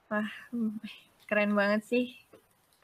Wah, 0.10 0.30
keren 1.30 1.54
banget 1.54 1.82
sih. 1.86 2.06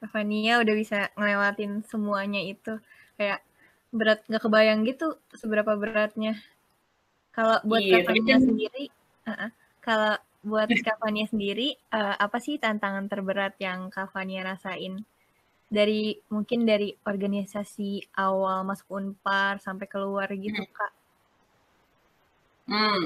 Kavania 0.02 0.62
udah 0.62 0.74
bisa 0.74 1.10
ngelewatin 1.14 1.86
semuanya 1.86 2.42
itu. 2.42 2.78
Kayak 3.18 3.46
berat 3.92 4.24
nggak 4.26 4.44
kebayang 4.44 4.88
gitu 4.88 5.20
seberapa 5.36 5.76
beratnya. 5.76 6.40
Kalau 7.32 7.60
buat 7.64 7.84
iya, 7.84 8.04
Kavania 8.04 8.36
kan... 8.40 8.44
sendiri, 8.44 8.86
uh, 9.28 9.50
kalau 9.84 10.14
buat 10.44 10.68
Kavania 10.68 11.26
sendiri, 11.28 11.80
uh, 11.92 12.16
apa 12.20 12.40
sih 12.44 12.60
tantangan 12.60 13.08
terberat 13.08 13.56
yang 13.60 13.92
Kavania 13.92 14.44
rasain? 14.44 15.04
Dari 15.72 16.20
mungkin 16.28 16.68
dari 16.68 16.92
organisasi 17.08 18.12
awal 18.20 18.68
masuk 18.68 18.92
Unpar 18.92 19.64
sampai 19.64 19.88
keluar 19.88 20.28
gitu, 20.36 20.60
hmm. 20.60 20.76
Kak? 20.76 20.92
Hmm. 22.68 23.04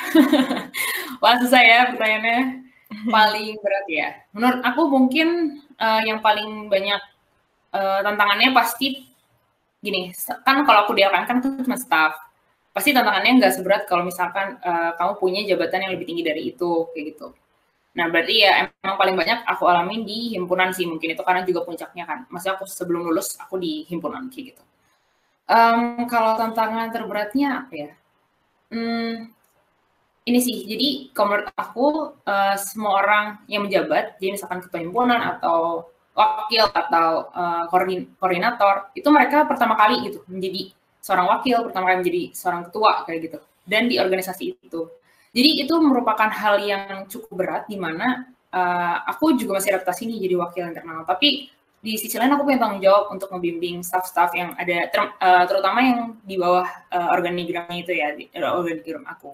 Wah, 1.22 1.38
susah 1.38 1.62
ya 1.62 1.94
pertanyaannya. 1.94 2.66
Paling 3.06 3.54
berat 3.62 3.86
ya. 3.86 4.08
Menurut 4.34 4.60
aku 4.66 4.82
mungkin 4.90 5.62
uh, 5.78 6.02
yang 6.02 6.18
paling 6.18 6.66
banyak 6.66 6.98
uh, 7.70 8.02
tantangannya 8.02 8.50
pasti 8.50 9.09
gini, 9.80 10.12
kan 10.44 10.62
kalau 10.64 10.84
aku 10.84 10.92
diakan 10.96 11.24
kan 11.24 11.36
itu 11.40 11.48
cuma 11.64 11.76
staff. 11.80 12.16
Pasti 12.70 12.94
tantangannya 12.94 13.42
nggak 13.42 13.54
seberat 13.58 13.82
kalau 13.90 14.06
misalkan 14.06 14.60
uh, 14.62 14.94
kamu 14.94 15.12
punya 15.18 15.40
jabatan 15.42 15.88
yang 15.88 15.92
lebih 15.98 16.06
tinggi 16.06 16.22
dari 16.22 16.42
itu, 16.54 16.86
kayak 16.94 17.04
gitu. 17.16 17.34
Nah, 17.90 18.06
berarti 18.06 18.46
ya 18.46 18.70
emang 18.70 18.94
paling 18.94 19.16
banyak 19.18 19.42
aku 19.42 19.66
alamin 19.66 20.06
di 20.06 20.38
himpunan 20.38 20.70
sih, 20.70 20.86
mungkin 20.86 21.18
itu 21.18 21.22
karena 21.26 21.42
juga 21.42 21.66
puncaknya 21.66 22.06
kan. 22.06 22.18
Maksudnya 22.30 22.54
aku 22.54 22.64
sebelum 22.70 23.10
lulus, 23.10 23.34
aku 23.42 23.58
di 23.58 23.82
himpunan, 23.90 24.30
kayak 24.30 24.54
gitu. 24.54 24.62
Um, 25.50 26.06
kalau 26.06 26.38
tantangan 26.38 26.94
terberatnya 26.94 27.66
apa 27.66 27.74
ya? 27.74 27.90
Hmm, 28.70 29.34
ini 30.22 30.38
sih, 30.38 30.62
jadi 30.70 31.10
kalau 31.10 31.34
menurut 31.34 31.50
aku, 31.58 31.86
uh, 32.22 32.54
semua 32.54 33.02
orang 33.02 33.24
yang 33.50 33.66
menjabat, 33.66 34.14
jadi 34.22 34.38
misalkan 34.38 34.62
ketua 34.62 34.78
himpunan 34.78 35.18
atau 35.18 35.90
wakil 36.20 36.68
atau 36.68 37.32
uh, 37.32 37.64
koordinator 38.20 38.92
itu 38.92 39.08
mereka 39.08 39.48
pertama 39.48 39.72
kali 39.80 40.12
gitu 40.12 40.20
menjadi 40.28 40.76
seorang 41.00 41.26
wakil 41.32 41.56
pertama 41.64 41.84
kali 41.88 41.96
menjadi 42.04 42.22
seorang 42.36 42.62
ketua 42.68 42.92
kayak 43.08 43.20
gitu 43.24 43.38
dan 43.64 43.88
di 43.88 43.96
organisasi 43.96 44.60
itu. 44.60 44.80
Jadi 45.30 45.50
itu 45.64 45.74
merupakan 45.80 46.28
hal 46.28 46.60
yang 46.60 47.06
cukup 47.08 47.32
berat 47.32 47.64
di 47.70 47.78
mana 47.80 48.28
uh, 48.52 48.96
aku 49.08 49.38
juga 49.38 49.62
masih 49.62 49.78
adaptasi 49.78 50.10
nih 50.10 50.18
jadi 50.28 50.34
wakil 50.36 50.62
internal. 50.68 51.06
Tapi 51.06 51.48
di 51.80 51.96
sisi 51.96 52.20
lain 52.20 52.36
aku 52.36 52.44
punya 52.44 52.60
tanggung 52.60 52.82
jawab 52.84 53.08
untuk 53.08 53.32
membimbing 53.32 53.80
staff-staff 53.80 54.36
yang 54.36 54.52
ada 54.60 54.90
ter, 54.92 55.00
uh, 55.00 55.44
terutama 55.48 55.78
yang 55.80 56.00
di 56.20 56.36
bawah 56.36 56.68
uh, 56.92 57.08
organigramnya 57.16 57.78
itu 57.80 57.92
ya 57.96 58.08
di, 58.12 58.28
organigram 58.36 59.08
aku 59.08 59.32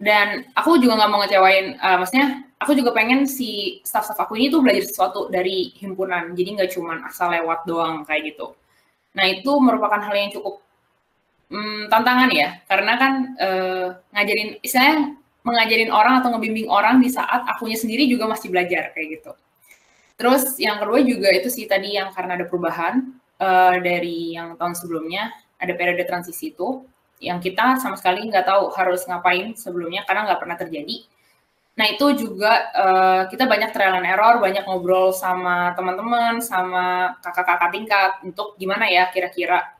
dan 0.00 0.48
aku 0.56 0.80
juga 0.80 0.96
nggak 0.96 1.10
mau 1.12 1.20
ngecewain 1.20 1.76
uh, 1.76 2.00
maksudnya 2.00 2.50
aku 2.60 2.76
juga 2.76 2.92
pengen 2.92 3.24
si 3.24 3.80
staff-staff 3.84 4.20
aku 4.20 4.36
ini 4.36 4.52
tuh 4.52 4.60
belajar 4.60 4.84
sesuatu 4.84 5.32
dari 5.32 5.72
himpunan. 5.80 6.36
Jadi 6.36 6.60
nggak 6.60 6.70
cuma 6.76 7.00
asal 7.08 7.32
lewat 7.32 7.64
doang 7.64 8.04
kayak 8.04 8.36
gitu. 8.36 8.52
Nah 9.16 9.24
itu 9.26 9.50
merupakan 9.58 9.98
hal 9.98 10.14
yang 10.14 10.30
cukup 10.30 10.60
um, 11.48 11.88
tantangan 11.88 12.28
ya. 12.30 12.60
Karena 12.68 12.92
kan 13.00 13.12
uh, 13.40 13.86
ngajarin 14.12 14.60
istilahnya 14.60 15.16
mengajarin 15.40 15.88
orang 15.88 16.20
atau 16.20 16.36
ngebimbing 16.36 16.68
orang 16.68 17.00
di 17.00 17.08
saat 17.08 17.48
akunya 17.48 17.80
sendiri 17.80 18.04
juga 18.04 18.28
masih 18.28 18.52
belajar 18.52 18.92
kayak 18.92 19.20
gitu. 19.20 19.32
Terus 20.20 20.52
yang 20.60 20.76
kedua 20.76 21.00
juga 21.00 21.32
itu 21.32 21.48
sih 21.48 21.64
tadi 21.64 21.96
yang 21.96 22.12
karena 22.12 22.36
ada 22.36 22.44
perubahan 22.44 23.08
uh, 23.40 23.80
dari 23.80 24.36
yang 24.36 24.60
tahun 24.60 24.76
sebelumnya, 24.76 25.32
ada 25.56 25.72
periode 25.72 26.04
transisi 26.04 26.52
itu, 26.52 26.84
yang 27.20 27.38
kita 27.38 27.76
sama 27.78 28.00
sekali 28.00 28.24
nggak 28.26 28.48
tahu 28.48 28.72
harus 28.72 29.04
ngapain 29.04 29.52
sebelumnya 29.54 30.02
karena 30.08 30.26
nggak 30.32 30.40
pernah 30.40 30.56
terjadi. 30.56 30.96
Nah 31.76 31.86
itu 31.88 32.06
juga 32.16 32.52
uh, 32.74 33.22
kita 33.28 33.44
banyak 33.46 33.70
trial 33.72 34.00
and 34.00 34.08
error, 34.08 34.40
banyak 34.40 34.64
ngobrol 34.64 35.12
sama 35.12 35.76
teman-teman, 35.76 36.40
sama 36.40 37.16
kakak-kakak 37.20 37.70
tingkat 37.72 38.10
untuk 38.24 38.56
gimana 38.56 38.88
ya 38.88 39.12
kira-kira 39.12 39.76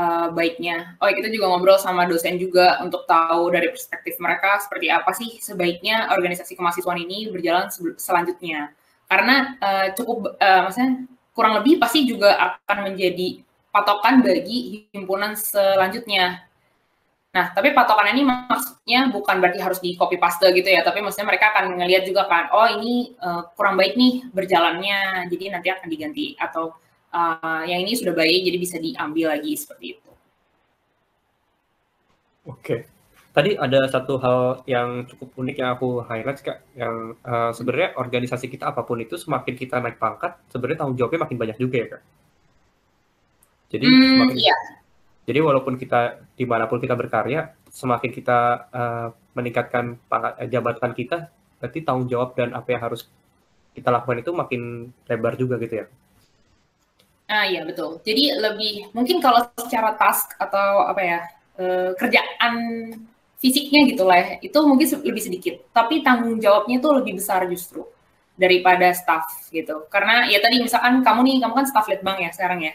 uh, 0.00 0.28
baiknya. 0.32 0.96
Oh 0.98 1.08
kita 1.08 1.28
juga 1.28 1.52
ngobrol 1.52 1.76
sama 1.76 2.08
dosen 2.08 2.40
juga 2.40 2.80
untuk 2.80 3.04
tahu 3.04 3.52
dari 3.52 3.68
perspektif 3.68 4.16
mereka 4.18 4.60
seperti 4.64 4.88
apa 4.88 5.12
sih 5.12 5.38
sebaiknya 5.44 6.08
organisasi 6.12 6.56
kemahasiswaan 6.56 7.00
ini 7.04 7.28
berjalan 7.28 7.68
selanjutnya 8.00 8.72
karena 9.08 9.56
uh, 9.60 9.86
cukup 9.96 10.36
uh, 10.36 10.60
maksudnya 10.68 11.08
kurang 11.32 11.54
lebih 11.62 11.80
pasti 11.80 12.04
juga 12.04 12.36
akan 12.36 12.92
menjadi 12.92 13.40
patokan 13.72 14.20
bagi 14.20 14.88
himpunan 14.92 15.38
selanjutnya. 15.38 16.47
Nah, 17.28 17.52
tapi 17.52 17.76
patokan 17.76 18.08
ini 18.16 18.24
maksudnya 18.24 19.12
bukan 19.12 19.36
berarti 19.38 19.60
harus 19.60 19.78
di 19.84 19.94
copy 19.94 20.16
paste 20.16 20.48
gitu 20.48 20.64
ya, 20.64 20.80
tapi 20.80 21.04
maksudnya 21.04 21.28
mereka 21.28 21.52
akan 21.52 21.76
ngelihat 21.76 22.08
juga 22.08 22.24
kan, 22.24 22.48
oh 22.50 22.66
ini 22.66 23.12
uh, 23.20 23.44
kurang 23.52 23.76
baik 23.76 23.94
nih 24.00 24.24
berjalannya, 24.32 25.28
jadi 25.28 25.44
nanti 25.52 25.68
akan 25.68 25.86
diganti 25.92 26.34
atau 26.40 26.72
uh, 27.12 27.62
yang 27.68 27.84
ini 27.84 27.92
sudah 27.94 28.16
baik, 28.16 28.48
jadi 28.48 28.56
bisa 28.56 28.76
diambil 28.80 29.36
lagi 29.36 29.52
seperti 29.60 30.00
itu. 30.00 30.10
Oke 32.48 32.98
tadi 33.38 33.54
ada 33.54 33.86
satu 33.86 34.18
hal 34.18 34.66
yang 34.66 35.06
cukup 35.06 35.30
unik 35.38 35.56
yang 35.62 35.70
aku 35.78 36.02
highlight 36.02 36.42
kak 36.42 36.58
yang 36.74 37.14
uh, 37.22 37.54
sebenarnya 37.54 37.94
organisasi 37.94 38.50
kita 38.50 38.66
apa 38.66 38.82
pun 38.82 38.98
itu 38.98 39.14
semakin 39.14 39.54
kita 39.54 39.78
naik 39.78 40.02
pangkat 40.02 40.34
sebenarnya 40.50 40.82
tanggung 40.82 40.98
jawabnya 40.98 41.22
makin 41.22 41.38
banyak 41.38 41.56
juga 41.62 41.76
ya 41.78 41.86
kak 41.94 42.02
jadi 43.68 43.84
mm, 43.86 44.02
semakin, 44.10 44.36
iya. 44.42 44.56
Jadi 45.28 45.44
walaupun 45.44 45.76
kita 45.76 46.24
di 46.32 46.48
mana 46.48 46.64
pun 46.64 46.80
kita 46.80 46.96
berkarya 46.96 47.52
semakin 47.68 48.10
kita 48.10 48.38
uh, 48.72 49.08
meningkatkan 49.36 50.00
eh, 50.40 50.48
jabatan 50.48 50.96
kita 50.96 51.28
berarti 51.60 51.84
tanggung 51.84 52.08
jawab 52.08 52.32
dan 52.32 52.56
apa 52.56 52.68
yang 52.72 52.82
harus 52.88 53.04
kita 53.76 53.92
lakukan 53.92 54.24
itu 54.24 54.32
makin 54.32 54.88
lebar 55.04 55.36
juga 55.36 55.60
gitu 55.60 55.84
ya 55.84 55.86
ah 57.28 57.44
iya 57.44 57.60
betul 57.68 58.00
jadi 58.00 58.40
lebih 58.40 58.96
mungkin 58.96 59.20
kalau 59.20 59.44
secara 59.60 59.92
task 60.00 60.32
atau 60.40 60.88
apa 60.88 61.02
ya 61.04 61.18
uh, 61.60 61.92
kerjaan 61.92 62.56
fisiknya 63.38 63.86
gitu 63.86 64.02
lah 64.02 64.18
ya, 64.18 64.28
itu 64.42 64.58
mungkin 64.66 64.86
lebih 65.06 65.22
sedikit. 65.22 65.54
Tapi 65.70 66.02
tanggung 66.02 66.42
jawabnya 66.42 66.82
itu 66.82 66.88
lebih 66.90 67.12
besar 67.22 67.46
justru 67.46 67.86
daripada 68.34 68.90
staff 68.94 69.50
gitu. 69.50 69.86
Karena 69.90 70.26
ya 70.26 70.42
tadi 70.42 70.58
misalkan 70.62 71.00
kamu 71.06 71.20
nih, 71.26 71.36
kamu 71.42 71.54
kan 71.54 71.66
staff 71.66 71.86
lead 71.86 72.02
bank 72.02 72.18
ya 72.22 72.30
sekarang 72.34 72.60
ya. 72.66 72.74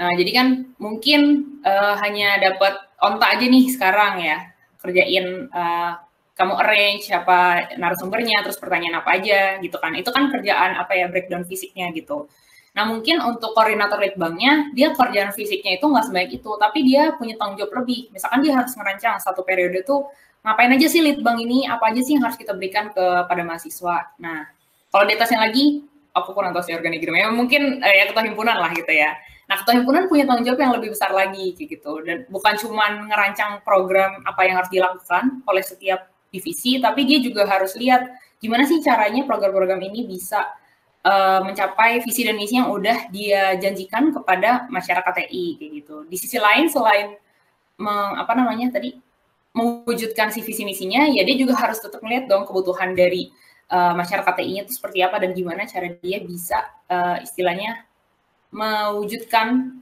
Nah, 0.00 0.16
jadi 0.16 0.30
kan 0.32 0.46
mungkin 0.80 1.20
uh, 1.60 1.94
hanya 2.00 2.40
dapat 2.40 2.72
onta 3.04 3.36
aja 3.36 3.44
nih 3.44 3.68
sekarang 3.68 4.24
ya, 4.24 4.48
kerjain 4.80 5.52
uh, 5.52 6.00
kamu 6.32 6.56
arrange 6.56 7.12
apa 7.12 7.68
narasumbernya, 7.76 8.40
terus 8.40 8.56
pertanyaan 8.56 9.04
apa 9.04 9.20
aja 9.20 9.60
gitu 9.60 9.76
kan. 9.76 9.92
Itu 9.92 10.08
kan 10.08 10.32
kerjaan 10.32 10.80
apa 10.80 10.96
ya 10.96 11.12
breakdown 11.12 11.44
fisiknya 11.44 11.92
gitu. 11.92 12.32
Nah 12.72 12.88
mungkin 12.88 13.20
untuk 13.20 13.52
koordinator 13.52 14.00
lead 14.00 14.16
banknya, 14.16 14.72
dia 14.72 14.96
kerjaan 14.96 15.36
fisiknya 15.36 15.76
itu 15.76 15.84
nggak 15.84 16.08
sebaik 16.08 16.30
itu, 16.32 16.50
tapi 16.56 16.80
dia 16.86 17.12
punya 17.20 17.36
tanggung 17.36 17.60
jawab 17.60 17.84
lebih. 17.84 18.08
Misalkan 18.14 18.40
dia 18.40 18.56
harus 18.56 18.72
merancang 18.80 19.20
satu 19.20 19.44
periode 19.44 19.84
tuh, 19.84 20.08
ngapain 20.40 20.72
aja 20.72 20.88
sih 20.88 21.04
lead 21.04 21.20
bank 21.20 21.44
ini, 21.44 21.68
apa 21.68 21.92
aja 21.92 22.00
sih 22.00 22.16
yang 22.16 22.24
harus 22.24 22.40
kita 22.40 22.56
berikan 22.56 22.88
kepada 22.88 23.42
mahasiswa. 23.44 24.16
Nah, 24.16 24.48
kalau 24.88 25.04
di 25.04 25.12
atasnya 25.12 25.44
lagi, 25.44 25.84
aku 26.16 26.32
kurang 26.32 26.56
tahu 26.56 26.64
sih 26.64 26.72
organigramnya, 26.72 27.28
mungkin 27.34 27.84
eh, 27.84 27.94
ya 28.00 28.04
ketua 28.08 28.24
himpunan 28.24 28.56
lah 28.56 28.70
gitu 28.72 28.88
ya. 28.88 29.12
Nah, 29.50 29.58
ketua 29.58 29.82
himpunan 29.82 30.06
punya 30.06 30.30
tanggung 30.30 30.46
jawab 30.46 30.62
yang 30.62 30.74
lebih 30.78 30.94
besar 30.94 31.10
lagi 31.10 31.58
kayak 31.58 31.68
gitu. 31.74 31.92
Dan 32.06 32.22
bukan 32.30 32.54
cuma 32.54 32.86
ngerancang 33.02 33.66
program 33.66 34.22
apa 34.22 34.46
yang 34.46 34.62
harus 34.62 34.70
dilakukan 34.70 35.42
oleh 35.42 35.64
setiap 35.66 36.06
divisi, 36.30 36.78
tapi 36.78 37.02
dia 37.02 37.18
juga 37.18 37.42
harus 37.50 37.74
lihat 37.74 38.06
gimana 38.38 38.62
sih 38.62 38.78
caranya 38.78 39.26
program-program 39.26 39.82
ini 39.82 40.06
bisa 40.06 40.46
uh, 41.02 41.42
mencapai 41.42 41.98
visi 42.06 42.22
dan 42.22 42.38
misi 42.38 42.62
yang 42.62 42.70
udah 42.70 43.10
dia 43.10 43.58
janjikan 43.58 44.14
kepada 44.14 44.70
masyarakat 44.70 45.26
TI 45.26 45.58
kayak 45.58 45.70
gitu. 45.82 45.96
Di 46.06 46.14
sisi 46.14 46.38
lain 46.38 46.70
selain 46.70 47.18
meng, 47.74 48.22
apa 48.22 48.30
namanya 48.38 48.78
tadi 48.78 48.94
mewujudkan 49.50 50.30
si 50.30 50.46
visi 50.46 50.62
misinya, 50.62 51.10
ya 51.10 51.26
dia 51.26 51.34
juga 51.34 51.58
harus 51.58 51.82
tetap 51.82 51.98
melihat 52.06 52.30
dong 52.30 52.46
kebutuhan 52.46 52.94
dari 52.94 53.34
uh, 53.66 53.98
masyarakat 53.98 54.30
TI-nya 54.30 54.62
itu 54.62 54.78
seperti 54.78 55.02
apa 55.02 55.18
dan 55.18 55.34
gimana 55.34 55.66
cara 55.66 55.90
dia 55.98 56.22
bisa 56.22 56.70
uh, 56.86 57.18
istilahnya 57.18 57.89
mewujudkan 58.50 59.80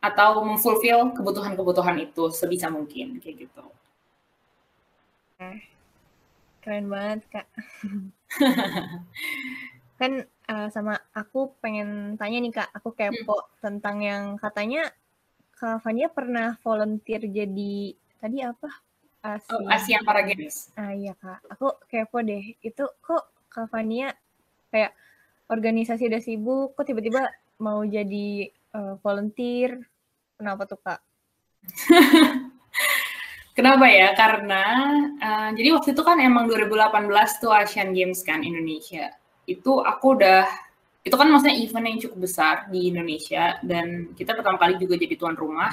atau 0.00 0.42
memfulfill 0.42 1.12
kebutuhan-kebutuhan 1.12 2.00
itu 2.00 2.32
sebisa 2.32 2.72
mungkin 2.72 3.20
kayak 3.20 3.46
gitu. 3.46 3.64
Keren 6.60 6.86
banget 6.92 7.20
kak. 7.32 7.46
kan 10.00 10.24
uh, 10.48 10.68
sama 10.72 10.96
aku 11.12 11.52
pengen 11.60 12.16
tanya 12.16 12.38
nih 12.40 12.52
kak, 12.52 12.68
aku 12.72 12.92
kepo 12.96 13.36
hmm. 13.36 13.50
tentang 13.60 13.96
yang 14.00 14.22
katanya 14.40 14.88
Kak 15.60 15.84
Fania 15.84 16.08
pernah 16.08 16.56
volunteer 16.64 17.20
jadi 17.28 17.92
tadi 18.16 18.40
apa? 18.40 18.68
Asia. 19.20 19.52
Oh, 19.52 19.68
Asian 19.68 20.00
Para 20.08 20.24
Games. 20.24 20.72
Ah 20.72 20.96
iya 20.96 21.12
kak, 21.12 21.44
aku 21.52 21.76
kepo 21.84 22.24
deh. 22.24 22.56
Itu 22.64 22.88
kok 23.04 23.28
Kak 23.52 23.68
Fania 23.68 24.16
kayak 24.72 24.96
organisasi 25.52 26.08
udah 26.08 26.22
sibuk, 26.24 26.72
kok 26.72 26.88
tiba-tiba 26.88 27.28
mau 27.60 27.84
jadi 27.84 28.48
uh, 28.74 28.96
volunteer? 29.04 29.78
Kenapa 30.40 30.64
tuh 30.66 30.80
kak? 30.80 31.00
Kenapa 33.56 33.86
ya? 33.92 34.16
Karena 34.16 34.64
uh, 35.20 35.50
jadi 35.52 35.76
waktu 35.76 35.92
itu 35.92 36.02
kan 36.02 36.16
emang 36.18 36.48
2018 36.48 37.12
tuh 37.38 37.52
Asian 37.52 37.92
Games 37.92 38.24
kan 38.24 38.40
Indonesia 38.40 39.20
itu 39.50 39.82
aku 39.82 40.06
udah 40.14 40.46
itu 41.00 41.16
kan 41.16 41.26
maksudnya 41.32 41.56
event 41.58 41.86
yang 41.90 41.98
cukup 42.06 42.18
besar 42.28 42.54
di 42.68 42.92
Indonesia 42.92 43.56
dan 43.66 44.12
kita 44.12 44.36
pertama 44.36 44.60
kali 44.60 44.76
juga 44.76 45.00
jadi 45.00 45.16
tuan 45.18 45.34
rumah 45.34 45.72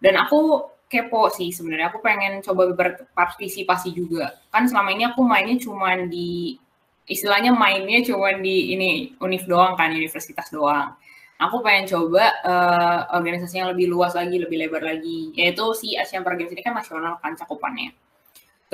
dan 0.00 0.18
aku 0.18 0.72
kepo 0.88 1.28
sih 1.30 1.52
sebenarnya 1.52 1.92
aku 1.92 2.00
pengen 2.00 2.40
coba 2.40 2.72
berpartisipasi 2.72 3.92
juga 3.92 4.34
kan 4.48 4.64
selama 4.64 4.90
ini 4.96 5.04
aku 5.12 5.20
mainnya 5.20 5.60
cuma 5.60 5.94
di 6.08 6.56
istilahnya 7.04 7.52
mainnya 7.52 8.00
cuma 8.08 8.32
di 8.40 8.72
ini 8.72 9.12
univ 9.20 9.44
doang 9.44 9.76
kan 9.76 9.92
universitas 9.92 10.48
doang 10.48 10.96
aku 11.40 11.62
pengen 11.64 11.90
coba 11.90 12.30
uh, 12.44 12.98
organisasi 13.18 13.60
yang 13.60 13.70
lebih 13.74 13.90
luas 13.90 14.14
lagi 14.14 14.38
lebih 14.38 14.60
lebar 14.66 14.82
lagi 14.82 15.34
yaitu 15.34 15.64
si 15.74 15.94
Asian 15.98 16.22
Para 16.22 16.38
Games 16.38 16.52
ini 16.54 16.62
kan 16.62 16.74
nasional 16.74 17.18
kan 17.18 17.34
cakupannya 17.34 17.94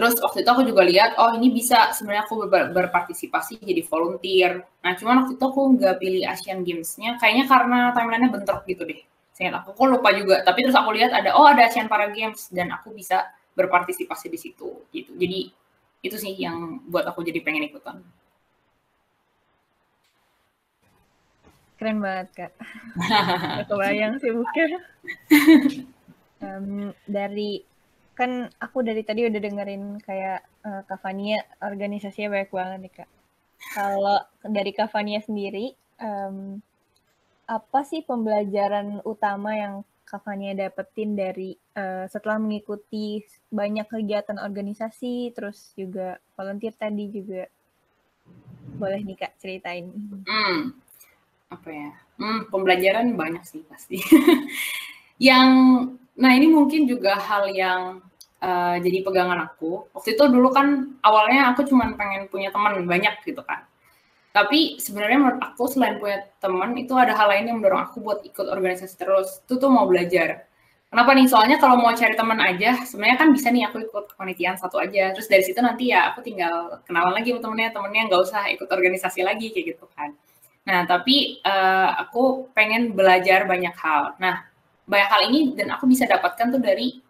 Terus 0.00 0.16
waktu 0.24 0.40
itu 0.40 0.48
aku 0.48 0.64
juga 0.64 0.80
lihat, 0.80 1.12
oh 1.20 1.36
ini 1.36 1.52
bisa 1.52 1.92
sebenarnya 1.92 2.24
aku 2.24 2.48
ber 2.48 2.72
berpartisipasi 2.72 3.60
jadi 3.60 3.84
volunteer. 3.84 4.64
Nah 4.80 4.96
cuman 4.96 5.28
waktu 5.28 5.36
itu 5.36 5.44
aku 5.44 5.76
nggak 5.76 6.00
pilih 6.00 6.24
Asian 6.24 6.64
Games-nya, 6.64 7.20
kayaknya 7.20 7.44
karena 7.44 7.92
timelinenya 7.92 8.32
bentrok 8.32 8.64
gitu 8.64 8.88
deh. 8.88 8.96
Saya 9.36 9.52
aku 9.60 9.76
kok 9.76 9.86
lupa 9.92 10.08
juga, 10.16 10.40
tapi 10.40 10.64
terus 10.64 10.72
aku 10.72 10.96
lihat 10.96 11.12
ada, 11.12 11.36
oh 11.36 11.44
ada 11.44 11.68
Asian 11.68 11.84
Para 11.84 12.08
Games, 12.08 12.48
dan 12.48 12.72
aku 12.72 12.96
bisa 12.96 13.28
berpartisipasi 13.52 14.32
di 14.32 14.38
situ 14.40 14.88
gitu. 14.88 15.12
Jadi 15.20 15.52
itu 16.00 16.16
sih 16.16 16.32
yang 16.32 16.80
buat 16.88 17.04
aku 17.04 17.20
jadi 17.20 17.44
pengen 17.44 17.68
ikutan. 17.68 18.00
Keren 21.80 22.04
banget 22.04 22.28
kak. 22.36 22.52
Gak 23.64 23.72
kebayang 23.72 24.20
sih 24.20 24.36
bukan. 24.36 24.68
um, 26.44 26.92
dari 27.08 27.64
kan 28.12 28.52
aku 28.60 28.84
dari 28.84 29.00
tadi 29.00 29.24
udah 29.24 29.40
dengerin 29.40 29.96
kayak 30.04 30.44
uh, 30.60 30.84
Kavania 30.84 31.40
organisasinya 31.64 32.36
banyak 32.36 32.52
banget 32.52 32.78
nih 32.84 32.92
kak. 33.00 33.10
Kalau 33.72 34.20
dari 34.44 34.76
Kavania 34.76 35.24
sendiri, 35.24 35.72
um, 36.04 36.60
apa 37.48 37.80
sih 37.88 38.04
pembelajaran 38.04 39.00
utama 39.08 39.56
yang 39.56 39.74
Kak 40.10 40.26
Fania 40.26 40.58
dapetin 40.58 41.14
dari 41.14 41.54
uh, 41.78 42.02
setelah 42.10 42.42
mengikuti 42.42 43.22
banyak 43.46 43.86
kegiatan 43.86 44.42
organisasi, 44.42 45.30
terus 45.30 45.70
juga 45.78 46.18
volunteer 46.34 46.74
tadi 46.74 47.06
juga 47.14 47.46
boleh 48.74 49.06
nih 49.06 49.16
Kak 49.16 49.38
ceritain. 49.38 49.86
Hmm, 50.26 50.74
apa 51.50 51.68
ya? 51.68 51.90
Hmm, 52.16 52.46
pembelajaran 52.48 53.18
banyak 53.18 53.42
sih 53.42 53.66
pasti. 53.66 53.98
yang, 55.30 55.48
nah 56.14 56.30
ini 56.32 56.46
mungkin 56.46 56.86
juga 56.86 57.18
hal 57.18 57.50
yang 57.50 58.00
uh, 58.40 58.76
jadi 58.78 59.02
pegangan 59.02 59.50
aku. 59.50 59.90
Waktu 59.92 60.16
itu 60.16 60.24
dulu 60.30 60.48
kan 60.54 60.96
awalnya 61.02 61.50
aku 61.52 61.66
cuma 61.66 61.90
pengen 61.98 62.30
punya 62.30 62.54
teman 62.54 62.86
banyak 62.86 63.20
gitu 63.26 63.42
kan. 63.42 63.66
Tapi 64.30 64.78
sebenarnya 64.78 65.18
menurut 65.18 65.40
aku 65.42 65.66
selain 65.66 65.98
punya 65.98 66.22
teman 66.38 66.78
itu 66.78 66.94
ada 66.94 67.18
hal 67.18 67.34
lain 67.34 67.50
yang 67.50 67.58
mendorong 67.58 67.82
aku 67.90 67.98
buat 67.98 68.22
ikut 68.22 68.46
organisasi 68.46 68.94
terus. 68.94 69.42
Itu 69.42 69.58
tuh 69.58 69.70
mau 69.74 69.90
belajar. 69.90 70.46
Kenapa 70.90 71.14
nih? 71.14 71.26
Soalnya 71.30 71.58
kalau 71.58 71.78
mau 71.78 71.90
cari 71.94 72.14
teman 72.18 72.38
aja, 72.42 72.82
sebenarnya 72.82 73.18
kan 73.18 73.28
bisa 73.30 73.50
nih 73.50 73.66
aku 73.66 73.78
ikut 73.86 74.14
kepanitiaan 74.14 74.58
satu 74.58 74.78
aja. 74.78 75.14
Terus 75.14 75.26
dari 75.30 75.42
situ 75.46 75.58
nanti 75.62 75.90
ya 75.94 76.14
aku 76.14 76.22
tinggal 76.22 76.82
kenalan 76.86 77.14
lagi 77.14 77.30
sama 77.34 77.42
temennya, 77.42 77.70
temennya 77.74 78.02
nggak 78.10 78.22
usah 78.26 78.42
ikut 78.54 78.66
organisasi 78.70 79.22
lagi 79.22 79.50
kayak 79.54 79.66
gitu 79.74 79.86
kan. 79.94 80.14
Nah, 80.68 80.84
tapi 80.84 81.40
uh, 81.42 81.96
aku 82.04 82.52
pengen 82.52 82.92
belajar 82.92 83.48
banyak 83.48 83.72
hal. 83.76 84.16
Nah, 84.20 84.44
banyak 84.84 85.08
hal 85.08 85.22
ini 85.32 85.40
dan 85.56 85.72
aku 85.72 85.88
bisa 85.88 86.04
dapatkan 86.04 86.52
tuh 86.52 86.62
dari 86.62 87.00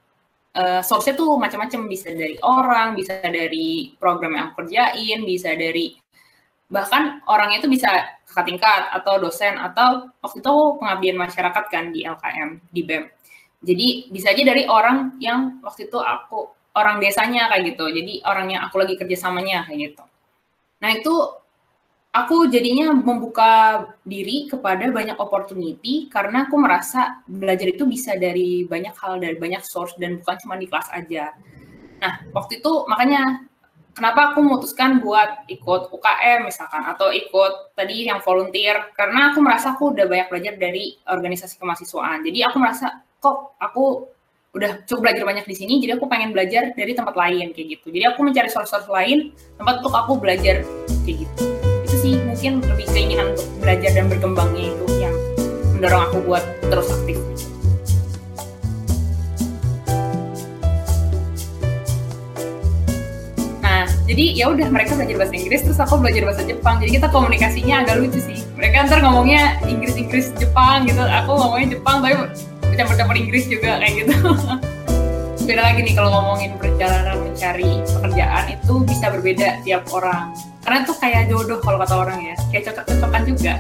uh, 0.55 0.81
source-nya 0.85 1.15
tuh 1.19 1.35
macam-macam. 1.37 1.81
Bisa 1.91 2.15
dari 2.15 2.39
orang, 2.43 2.95
bisa 2.95 3.19
dari 3.25 3.95
program 3.99 4.33
yang 4.37 4.45
aku 4.53 4.65
kerjain, 4.65 5.27
bisa 5.27 5.55
dari 5.59 5.99
bahkan 6.71 7.19
orangnya 7.27 7.59
itu 7.59 7.67
bisa 7.67 7.91
kakak 8.31 8.47
tingkat 8.47 8.83
atau 8.95 9.19
dosen 9.19 9.59
atau 9.59 10.07
waktu 10.23 10.39
itu 10.39 10.55
pengabdian 10.79 11.19
masyarakat 11.19 11.65
kan 11.67 11.91
di 11.91 12.07
LKM, 12.07 12.63
di 12.71 12.87
BEM 12.87 13.05
jadi 13.61 14.09
bisa 14.09 14.33
aja 14.33 14.41
dari 14.41 14.65
orang 14.65 15.21
yang 15.21 15.61
waktu 15.61 15.93
itu 15.93 16.01
aku 16.01 16.49
orang 16.73 16.97
desanya 16.97 17.53
kayak 17.53 17.77
gitu. 17.77 17.93
Jadi 17.93 18.25
orang 18.25 18.57
yang 18.57 18.63
aku 18.65 18.81
lagi 18.81 18.97
kerjasamanya 18.97 19.69
kayak 19.69 19.93
gitu. 19.93 20.05
Nah 20.81 20.91
itu 20.97 21.15
aku 22.11 22.51
jadinya 22.51 22.91
membuka 22.91 23.87
diri 24.03 24.51
kepada 24.51 24.91
banyak 24.91 25.15
opportunity 25.15 26.11
karena 26.11 26.51
aku 26.51 26.59
merasa 26.59 27.23
belajar 27.31 27.71
itu 27.71 27.87
bisa 27.87 28.19
dari 28.19 28.67
banyak 28.67 28.95
hal 28.99 29.23
dari 29.23 29.39
banyak 29.39 29.63
source 29.63 29.95
dan 29.95 30.19
bukan 30.19 30.37
cuma 30.43 30.55
di 30.59 30.67
kelas 30.67 30.91
aja. 30.91 31.35
Nah 32.03 32.27
waktu 32.35 32.59
itu 32.59 32.73
makanya 32.91 33.47
kenapa 33.95 34.35
aku 34.35 34.43
memutuskan 34.43 34.99
buat 34.99 35.47
ikut 35.47 35.95
UKM 35.95 36.51
misalkan 36.51 36.83
atau 36.91 37.15
ikut 37.15 37.79
tadi 37.79 38.11
yang 38.11 38.19
volunteer 38.27 38.91
karena 38.99 39.31
aku 39.31 39.39
merasa 39.39 39.79
aku 39.79 39.95
udah 39.95 40.07
banyak 40.11 40.27
belajar 40.35 40.55
dari 40.59 40.99
organisasi 41.07 41.63
kemahasiswaan. 41.63 42.27
Jadi 42.27 42.43
aku 42.43 42.59
merasa 42.59 43.07
kok 43.23 43.55
aku 43.63 44.11
udah 44.51 44.83
cukup 44.83 45.07
belajar 45.07 45.23
banyak 45.23 45.47
di 45.47 45.55
sini, 45.55 45.79
jadi 45.79 45.95
aku 45.95 46.11
pengen 46.11 46.35
belajar 46.35 46.75
dari 46.75 46.91
tempat 46.91 47.15
lain 47.15 47.55
kayak 47.55 47.79
gitu. 47.79 47.95
Jadi 47.95 48.03
aku 48.03 48.27
mencari 48.27 48.51
source-source 48.51 48.91
lain 48.91 49.31
tempat 49.55 49.79
untuk 49.79 49.95
aku 49.95 50.19
belajar 50.19 50.67
kayak 51.07 51.23
gitu. 51.23 51.60
Mungkin 52.41 52.65
lebih 52.73 52.87
keinginan 52.97 53.37
untuk 53.37 53.45
belajar 53.61 53.93
dan 53.93 54.09
berkembangnya 54.09 54.73
itu 54.73 54.85
yang 54.97 55.13
mendorong 55.77 56.09
aku 56.09 56.25
buat 56.25 56.41
terus 56.73 56.89
aktif. 56.89 57.21
Nah, 63.61 63.85
jadi 64.09 64.25
ya 64.41 64.49
udah 64.57 64.73
mereka 64.73 64.97
belajar 64.97 65.21
bahasa 65.21 65.37
Inggris 65.37 65.61
terus 65.69 65.77
aku 65.85 66.01
belajar 66.01 66.25
bahasa 66.25 66.41
Jepang. 66.49 66.81
Jadi 66.81 66.91
kita 66.97 67.13
komunikasinya 67.13 67.85
agak 67.85 68.09
lucu 68.09 68.17
sih. 68.25 68.41
Mereka 68.57 68.89
ntar 68.89 69.05
ngomongnya 69.05 69.61
Inggris-Inggris 69.69 70.33
Jepang 70.41 70.89
gitu. 70.89 71.05
Aku 71.05 71.37
ngomongnya 71.37 71.77
Jepang 71.77 72.01
tapi 72.01 72.25
campur-campur 72.81 73.21
Inggris 73.21 73.45
juga 73.53 73.77
kayak 73.85 73.93
gitu 74.01 74.17
beda 75.51 75.61
lagi 75.67 75.81
nih 75.85 75.95
kalau 75.99 76.11
ngomongin 76.15 76.57
perjalanan 76.57 77.21
mencari 77.21 77.85
pekerjaan 77.85 78.45
itu 78.57 78.75
bisa 78.89 79.07
berbeda 79.13 79.49
tiap 79.67 79.85
orang 79.93 80.33
karena 80.71 80.87
itu 80.87 80.95
kayak 81.03 81.23
jodoh 81.27 81.59
kalau 81.59 81.83
kata 81.83 81.95
orang 81.99 82.19
ya. 82.23 82.39
Kayak 82.55 82.71
cocok-cocokan 82.71 83.23
juga 83.27 83.59